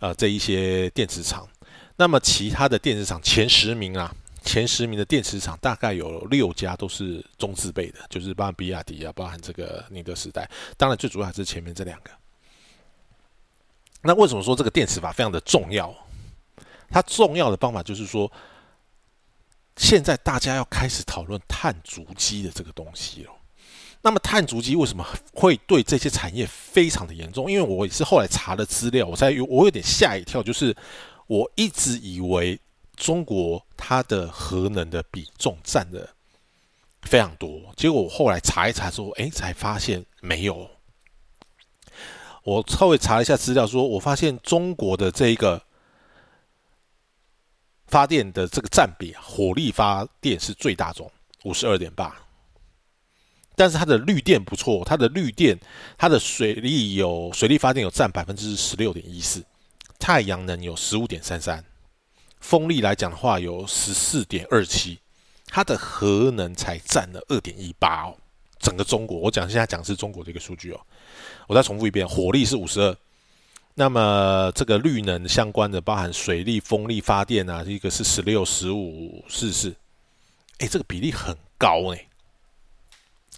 [0.00, 1.48] 啊这一些电池厂。
[1.96, 10.46] 那么其他的电池厂前十名啊，前十名的电池厂大概有六家都是中字辈的，就是包含比亚迪啊，包含这个宁德时代。
[10.76, 12.10] 当然最主要还是前面这两个。
[14.02, 15.92] 那为什么说这个电池法非常的重要？
[16.90, 18.30] 它重要的方法就是说，
[19.76, 23.32] 现在大家要开始讨论碳足迹的这个东西了。
[24.00, 27.50] 那么碳足迹为什么会对这些产业非常的严重？
[27.50, 30.74] 因为我也是后来查了资料，我才我有点吓一跳，就是
[31.26, 32.58] 我一直以为
[32.96, 36.08] 中国它的核能的比重占的
[37.02, 40.70] 非常多，结果我后来查一查之后，哎，才发现没有。
[42.44, 45.62] 我稍微查了一下资料，说我发现中国的这一个。
[47.88, 51.10] 发电的这个占比，火力发电是最大宗，
[51.44, 52.14] 五十二点八。
[53.56, 55.58] 但是它的绿电不错，它的绿电，
[55.96, 59.42] 它的水力有水力发电有占百分之十六点一四，
[59.98, 61.64] 太阳能有十五点三三，
[62.38, 64.98] 风力来讲的话有十四点二七，
[65.46, 68.14] 它的核能才占了二点一八哦。
[68.60, 70.80] 整个中国，我讲现在讲是中国的一个数据哦，
[71.48, 72.96] 我再重复一遍，火力是五十二。
[73.78, 79.72] 那么这个绿能相关的，包含水力、风力发电啊，一个是十六、十五、四四，
[80.58, 82.08] 哎，这个比例很高哎。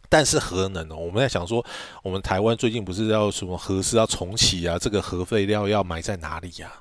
[0.09, 1.62] 但是核能哦，我们在想说，
[2.03, 4.78] 我们台湾最近不是要什么核是要重启啊？
[4.78, 6.72] 这个核废料要埋在哪里呀？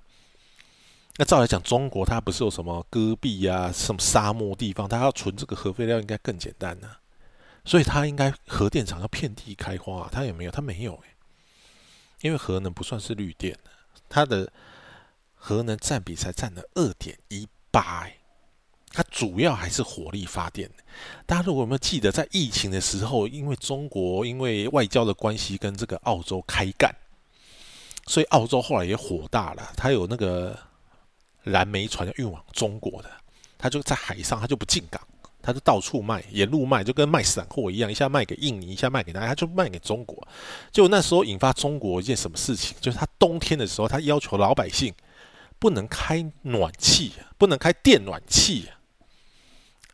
[1.17, 6.87] 那照来讲，中国它不是有什么戈壁啊、什么沙漠地方，它要存这个核废料应该更简单呢。
[7.65, 11.09] 所以它应该核电厂要遍地开花，它也没有，它没有哎。
[12.21, 13.57] 因为核能不算是绿电
[14.07, 14.51] 它的
[15.35, 18.07] 核能占比才占了二点一八，
[18.91, 20.69] 它主要还是火力发电。
[21.25, 26.93] 大家如果有没有记得，在疫情的时候，因为中国因为外交的关系跟这个澳洲开干，
[28.05, 30.57] 所以澳洲后来也火大了，它有那个
[31.43, 33.09] 燃煤船要运往中国的，
[33.57, 35.01] 它就在海上，它就不进港。
[35.49, 40.27] 他就到处卖，沿路卖，就跟卖散货一样，一下卖给印尼，一下卖给哪，他就卖给中国。
[40.71, 44.93] 就那时候引发中国一件什么事情，就是他冬天的时候，他要求老百姓
[45.57, 48.69] 不能开暖气，不能开电暖气。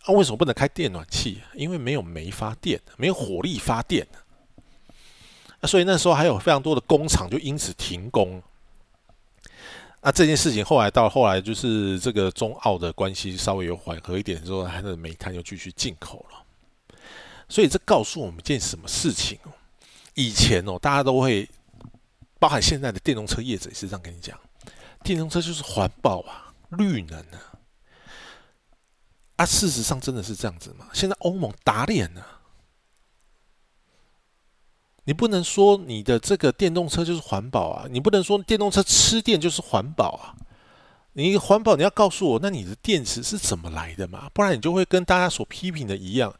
[0.03, 1.41] 啊，为什么不能开电暖气？
[1.53, 4.05] 因为没有煤发电，没有火力发电。
[5.61, 8.43] 啊，所以那时候还有非常多的工厂就因此停工。
[10.05, 16.95] 那这件事情后来到后来，就是这个中澳的关系稍微有缓和一点之后，它的煤炭又继续进口了。
[17.49, 19.51] 所以这告诉我们一件什么事情哦？
[20.13, 21.49] 以前哦，大家都会，
[22.37, 24.39] 包含现在的电动车业者也是这样跟你讲，
[25.03, 27.57] 电动车就是环保啊，绿能啊。
[29.37, 30.87] 啊，事实上真的是这样子吗？
[30.93, 32.34] 现在欧盟打脸了。
[35.05, 37.85] 你不能说你的这个电动车就是环保啊！
[37.89, 40.35] 你不能说电动车吃电就是环保啊！
[41.13, 44.29] 你环保你要告诉我，那你的电池是怎么来的嘛？
[44.33, 46.33] 不然你就会跟大家所批评的一样，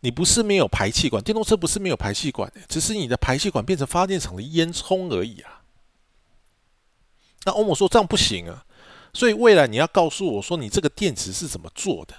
[0.00, 5.62] 你不是没有排气管，电动车不是没有排气管，只是你的排气管变成发电厂的烟囱而已啊！
[7.44, 8.64] 那欧盟说这样不行啊，
[9.12, 12.14] 所以未来你要告诉我说，你这个电池是怎么做的？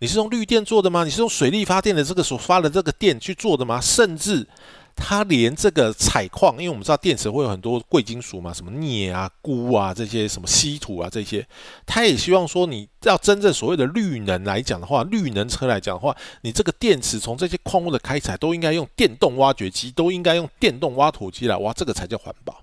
[0.00, 1.04] 你是用绿电做的吗？
[1.04, 3.80] 你是用水力发电的这个所发的这个电去做的吗？
[3.80, 4.46] 甚至
[4.94, 11.44] 它连这个采矿，因为我们知道电池会有很多贵金属嘛，什么镍啊、钴啊这些，什么稀土啊这些，
[11.84, 22.62] 他也希望说，你要真正所谓的绿能来讲的话，绿能车来讲的话，你这个电池从这些矿物的开采都应该用电动挖掘机，都应该用电动挖土机来挖，这个才叫环保。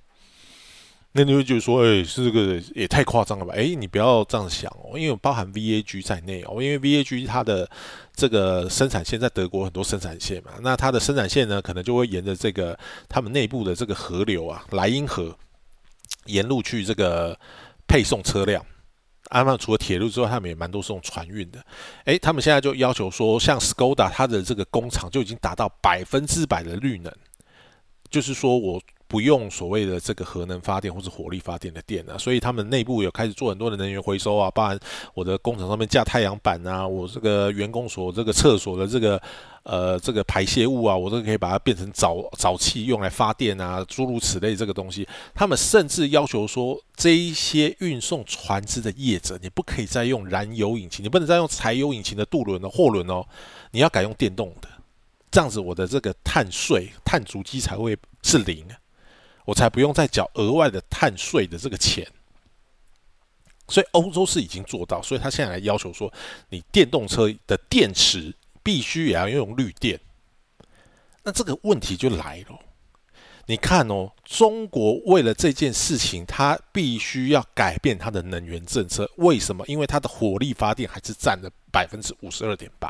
[1.17, 3.53] 那你会觉得说，哎，是这个也太夸张了吧？
[3.55, 7.69] 哎，你不要这样想哦，因为包含 VAG 在内哦，因为 VAG 它的
[8.13, 15.33] 这个生产线在德国很多生产线嘛，那它的生产线呢，可能就会沿着这个他们内部的这个河流啊，莱茵河
[16.25, 17.39] 沿路去这个
[17.87, 18.61] 配送车辆。
[19.29, 21.65] 阿曼除了铁路之外，他们也蛮多是用船运的。
[22.03, 27.09] 哎，他们现在就要求说，像 Skoda 它的这个工厂就已经达到百分之百的绿能，
[28.09, 28.81] 就是说我。
[29.07, 34.79] 不用所谓的这个核能发电或者火力发电的电啊，所以他们内部有开始做很多的能源回收啊，包含
[35.13, 39.21] 我的工厂上面架太阳板啊，我这个员工所这个厕所的这个
[39.63, 45.07] 呃这个排泄物啊，我都可以把它变成沼沼气用来发电啊，诸如此类这个东西。
[45.33, 53.23] 他们甚至要求说，这一些运送船只的业者，你不可以再用燃油引擎，你不能再用柴油引擎的渡轮的货轮哦，
[53.71, 54.67] 你要改用电动的，
[55.29, 58.65] 这样子我的这个碳税、碳足迹才会是零。
[59.45, 62.05] 我才不用再缴额外的碳税的这个钱，
[63.67, 66.11] 所以欧洲是已经做到，所以他现在来要求说，
[66.49, 68.33] 你电动车的电池
[68.63, 69.99] 必须也要用绿电。
[71.23, 72.59] 那这个问题就来了，
[73.45, 79.07] 你看哦，中国为了这件事情，它必须要改变它的能源政策。
[79.17, 79.63] 为什么？
[79.67, 82.89] 因为它的火力发电还是占了百分之五十二点八。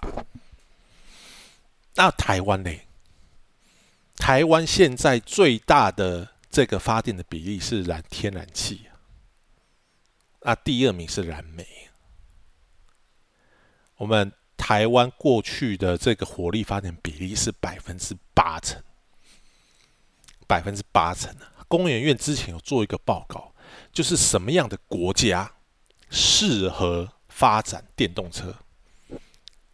[1.96, 2.72] 那台湾呢？
[4.16, 6.30] 台湾现在最大的。
[6.56, 8.86] 这个发电的比例是燃天然气
[10.40, 11.68] 啊，第二名是燃煤。
[13.98, 18.82] 我们台湾过去的这个火力发电比例是百分之八成，
[20.48, 21.66] 百分之八成啊！
[21.68, 23.54] 工研院之前有做一个报告，
[23.92, 25.52] 就是什么样的国家
[26.10, 28.56] 适合发展电动车。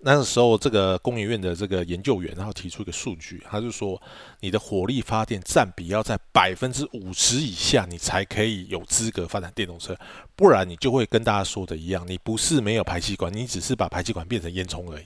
[0.04, 4.02] 那个时候，这个工研院的这个研究员，然后提出一个数据，他就说，
[4.40, 9.96] 你的火力发电占比要在百分之五十以下，你才可以有资格发展电动车，
[10.36, 15.06] 不然你就会跟大家说的一样，你不是没有排气管，你只是把排气管变成烟囱而已。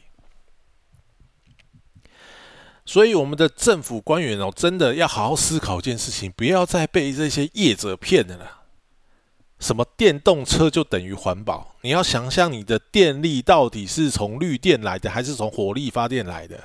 [2.85, 8.64] 所以，我们的政府官员哦，真的要好好思考一件事情，不要再被这些业者骗的了。
[9.59, 11.75] 什么电动车就等于环保？
[11.81, 16.59] 你要想象你的电力到底是从绿电来的，还是从火力发电来的？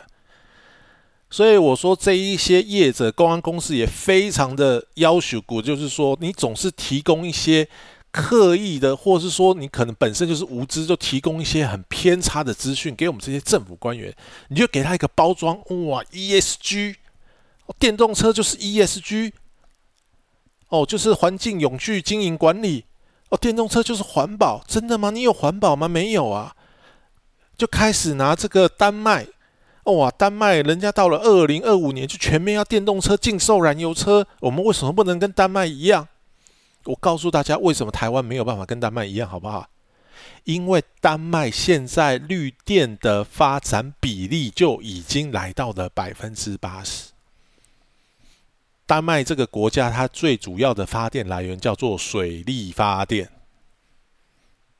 [1.30, 7.68] 所以我说这一些业者、公安公司也非常的要求过，就是说你总是提供一些
[8.10, 14.12] 刻意的，或是说你可能本身就是无知，就提供一些很偏差的资讯给我们这些政府官员，
[14.48, 16.96] 你就给他一个包装，哇，ESG，
[17.78, 19.30] 电动车就是 ESG。
[20.70, 22.84] 哦，就是环境永续经营管理
[23.28, 25.10] 哦，电动车就是环保，真的吗？
[25.10, 25.86] 你有环保吗？
[25.86, 26.56] 没有啊，
[27.56, 29.26] 就开始拿这个丹麦，
[29.84, 36.08] 哦哇，丹麦人家到了二零二五年就全面要电动车禁售燃油车，我们为什么不能跟丹麦一样？
[36.84, 39.68] 我告诉大家，为什么台湾没有办法跟丹麦一样，好不好？
[40.44, 47.09] 因为丹麦现在绿电的发展比例就已经来到了百分之八十。
[48.90, 53.30] 丹麦这个国家，它最主要的发电来源叫做水力发电，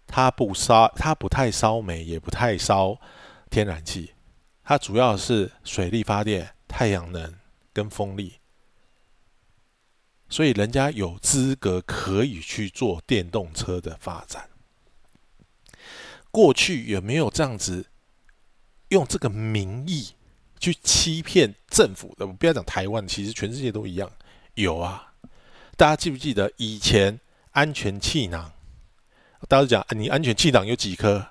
[0.09, 3.01] 它不烧，它不太烧煤，也不太烧
[3.51, 4.15] 天然气，
[4.65, 7.33] 它主要是水力发电、太阳能
[7.73, 8.41] 跟风力。
[10.29, 14.51] 所以人家有资格可以去做电动车的发展。
[16.33, 17.87] 过去有没有这样子
[18.89, 20.15] 用这个名义
[20.61, 22.27] 去欺骗政府的？
[22.27, 24.09] 我不要讲台湾，其实全世界都一样。
[24.55, 25.15] 有啊，
[25.77, 27.19] 大家记不记得以前
[27.53, 28.53] 安全气囊？
[29.49, 31.29] 大家讲你安全气囊有几颗？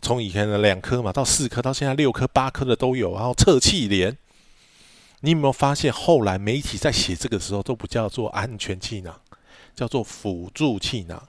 [0.00, 3.14] 从以前的两颗嘛，到四颗，到现在六颗、八颗的都有。
[3.14, 4.16] 然后测气帘。
[5.20, 9.20] 你有没有发现，后来媒体在写这个时候都不叫做安全气囊，
[9.74, 11.28] 叫做辅助气囊？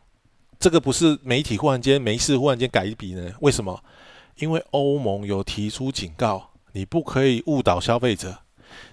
[0.60, 3.34] 这个不是媒体忽然间没事忽然间改一笔呢？
[3.42, 3.84] 为什么？
[4.40, 8.40] 因为欧盟有提出警告，你不可以误导消费者，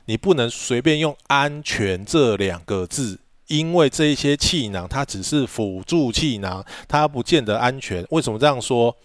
[0.04, 8.06] 你不能随便用“安全”这两个字，因为这一些气囊它只是辅助气囊，它不见得安全。
[8.10, 8.96] 为什么这样说？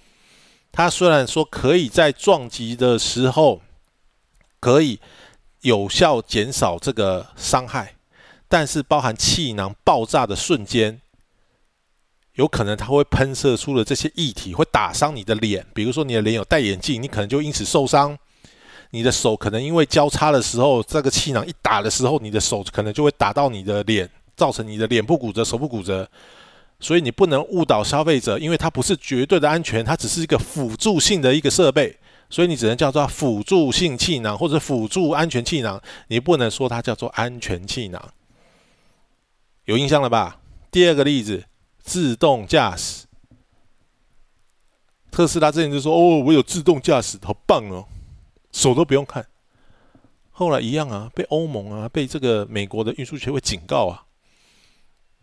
[0.72, 3.62] 它虽然说可以在撞击的时候
[4.60, 5.00] 可以。
[5.62, 7.94] 有效减少这个伤害，
[8.48, 11.00] 但是包含气囊爆炸的瞬间，
[12.36, 15.66] 有可能它会喷射出了这些液体，会打伤你的脸。
[15.74, 18.18] 比如说你的脸有戴眼镜，你可能就因此受伤。
[18.92, 26.08] 你的手可能因为交叉的时候，这个气囊一打的时候，你的手可能就会打到你的脸，造成你的脸部骨折、手部骨折。
[26.80, 31.96] 所以你不能误导消费者，因为它不是绝对的安全，它只是一个辅助性的一个设备。
[32.30, 38.02] 所以你只能叫做辅助性气囊或者辅助安全气囊，你不能说它叫做安全气囊。
[39.66, 40.40] 有印象了吧？
[40.72, 41.44] 第二个例子，
[41.84, 43.06] 自动驾驶。
[45.12, 47.86] 特斯拉之前就说：“哦，我有自动驾驶，好棒哦，
[48.52, 49.28] 手都不用看。”
[50.32, 54.06] 后来一样啊，被欧盟啊，被这个美国的运输协会警告啊，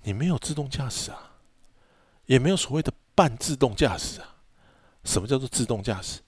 [0.02, 1.32] 你没有自动驾驶啊，
[2.26, 4.36] 也没有所谓的半自动驾驶啊。
[5.04, 6.20] 什么叫做自动驾驶？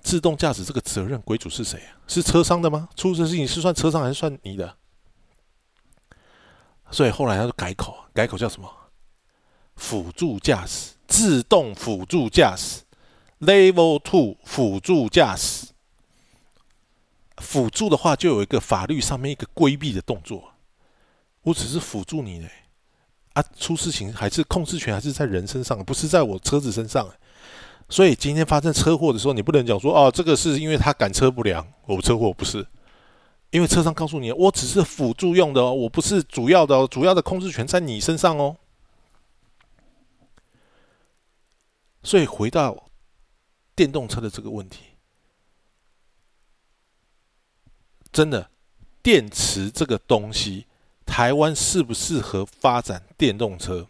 [0.00, 1.98] 自动驾驶这个责任归主是谁啊？
[2.06, 2.88] 是车商的吗？
[2.94, 4.76] 出事情是算车商还是算你的？
[6.90, 8.72] 所以后来他就改口，改口叫什么？
[9.76, 12.82] 辅助驾驶，自动辅助驾驶
[13.40, 15.66] ，Level Two 辅助驾驶。
[17.38, 20.52] 辅助的话，就有一个法律上面一个规避的动作。
[21.42, 22.48] 我只是辅助你嘞，
[23.34, 27.06] 啊，出事情还是控制权还是在人身上，不是在我车子身上。
[27.90, 32.66] 所以今天发生车祸的时候，你不能讲说哦，这个是因为他赶车不良，我车祸不是，
[33.50, 38.56] 因为车上告诉你，我只是辅助用的哦，我不是主要的哦，主要的控制权在你身上哦。
[42.04, 42.90] 所以回到
[43.74, 44.84] 电动车的这个问题，
[48.12, 48.50] 真的，
[49.02, 50.66] 电池这个东西，
[51.04, 53.88] 台湾适不适合发展电动车？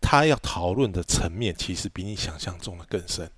[0.00, 3.30] 他要讨论的层面，其实比你想象中的更深。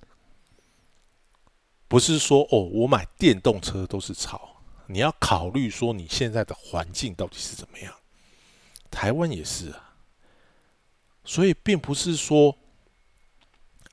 [1.87, 4.63] 不是说哦，我买电动车都是炒。
[4.87, 7.95] 你要考虑说，你现在的环境到底是怎么样？
[8.91, 9.92] 台湾也是啊。
[11.25, 12.57] 所以，并不是说，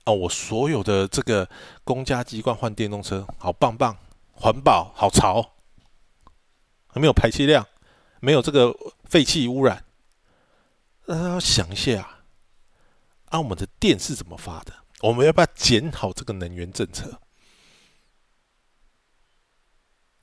[0.06, 1.50] 哦，我所有的这个
[1.84, 3.98] 公家机关换电动车，好棒棒，
[4.34, 5.56] 环保，好潮，
[6.94, 7.68] 没有排气量，
[8.20, 8.76] 没有这个
[9.06, 9.86] 废气污染。
[11.06, 12.18] 那要想一下。
[13.26, 14.74] 啊，我们的电是怎么发的？
[15.02, 17.22] 我们要不要检讨这个能源政策？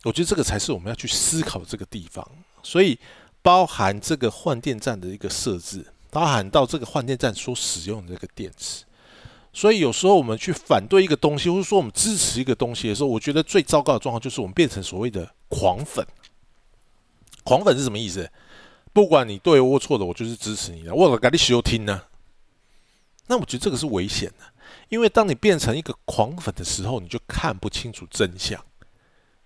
[0.02, 2.28] 我觉得这个才是我们要去思考这个地方。
[2.64, 2.98] 所以，
[3.42, 8.84] 包含这个换电站的一个设置，包含到这个换电站所使用的这个电池。
[9.52, 16.06] 所以，有时候我们去反对一个东西，或者说我们支持一个东西的时候，我觉得最糟糕的状况就是我们变成所谓的狂粉。
[17.42, 18.30] 狂粉是什么意思？
[18.92, 20.94] 不管你对或错的，我就是支持你的。
[20.94, 22.02] 我赶紧收听呢。
[23.28, 24.44] 那我觉得这个是危险的，
[24.88, 28.62] 因为当你变成一个狂粉的时候，你就看不清楚真相，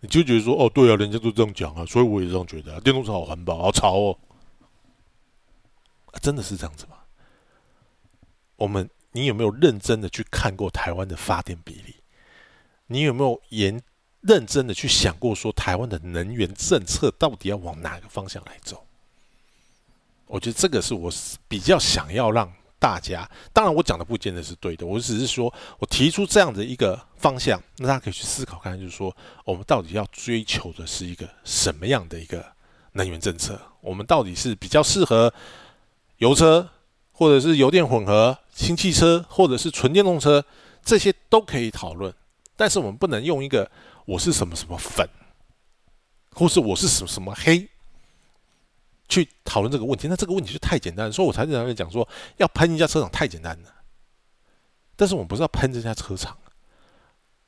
[0.01, 4.19] 你就觉得说：“哦，对啊，人家都这样讲啊，所以我也这样觉得。”电动车好环保，好潮哦，
[6.21, 6.97] 真的是这样子吗？
[8.57, 11.97] 我们，你有没有认真的去看过台湾的发电比例？
[12.87, 13.81] 你有没有严
[14.21, 18.87] 认真的去想过说台湾的能源政策到底要往哪个方向来走？
[20.27, 21.11] 我觉得这个是我
[21.49, 22.53] 比较想要让。
[22.81, 32.43] 大家当然，我讲的不见得是对的，我只是说我提出这样的一个方向，那大家可以去思考看，就是说我们到底要追求的是一个什么样的一个
[32.93, 35.31] 能源政策，我们到底是比较适合
[36.21, 36.69] 油车，
[37.13, 40.45] 或者是油电混合、氢汽车，或者是纯电动车，
[40.85, 42.15] 这些都可以讨论。
[42.57, 43.71] 但是我们不能用一个
[44.05, 45.09] 我是什么什么粉，
[46.33, 47.67] 或是我是什么什么黑
[49.09, 50.09] 去讨论这个问题。
[50.09, 52.07] 那这个问题就太简单，所以我才在那边讲说，
[52.37, 53.75] 要喷一家车厂太简单了。
[54.95, 56.37] 但是我们不是要喷这家车厂，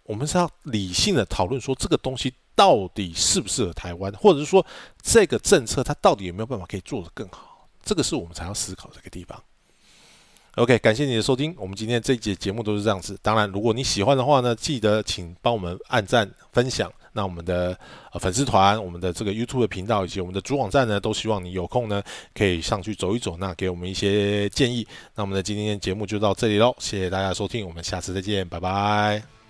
[0.04, 4.64] 我们是要理性的讨论说这个东西到底适不适合台湾，或者是说
[5.02, 7.51] 这个政策它到底有没有办法可以做得更好，
[7.82, 9.42] 这个是我们才要思考这个地方。
[10.56, 13.18] OK，感谢你的收听，我们今天这一节节目都是这样子。
[13.22, 16.92] 当然，如果你喜欢的话呢，记得请帮我们按赞、分享。
[17.14, 17.78] 那我们的
[18.12, 22.02] 呃粉丝团、我们的这个 YouTube 频道以及我们的主网站呢，都希望你有空呢
[22.34, 24.86] 可以上去走一走，那给我们一些建议。
[25.14, 29.41] 那我们的今天节目就到这里喽，谢谢大家收听，我们下次再见，拜拜。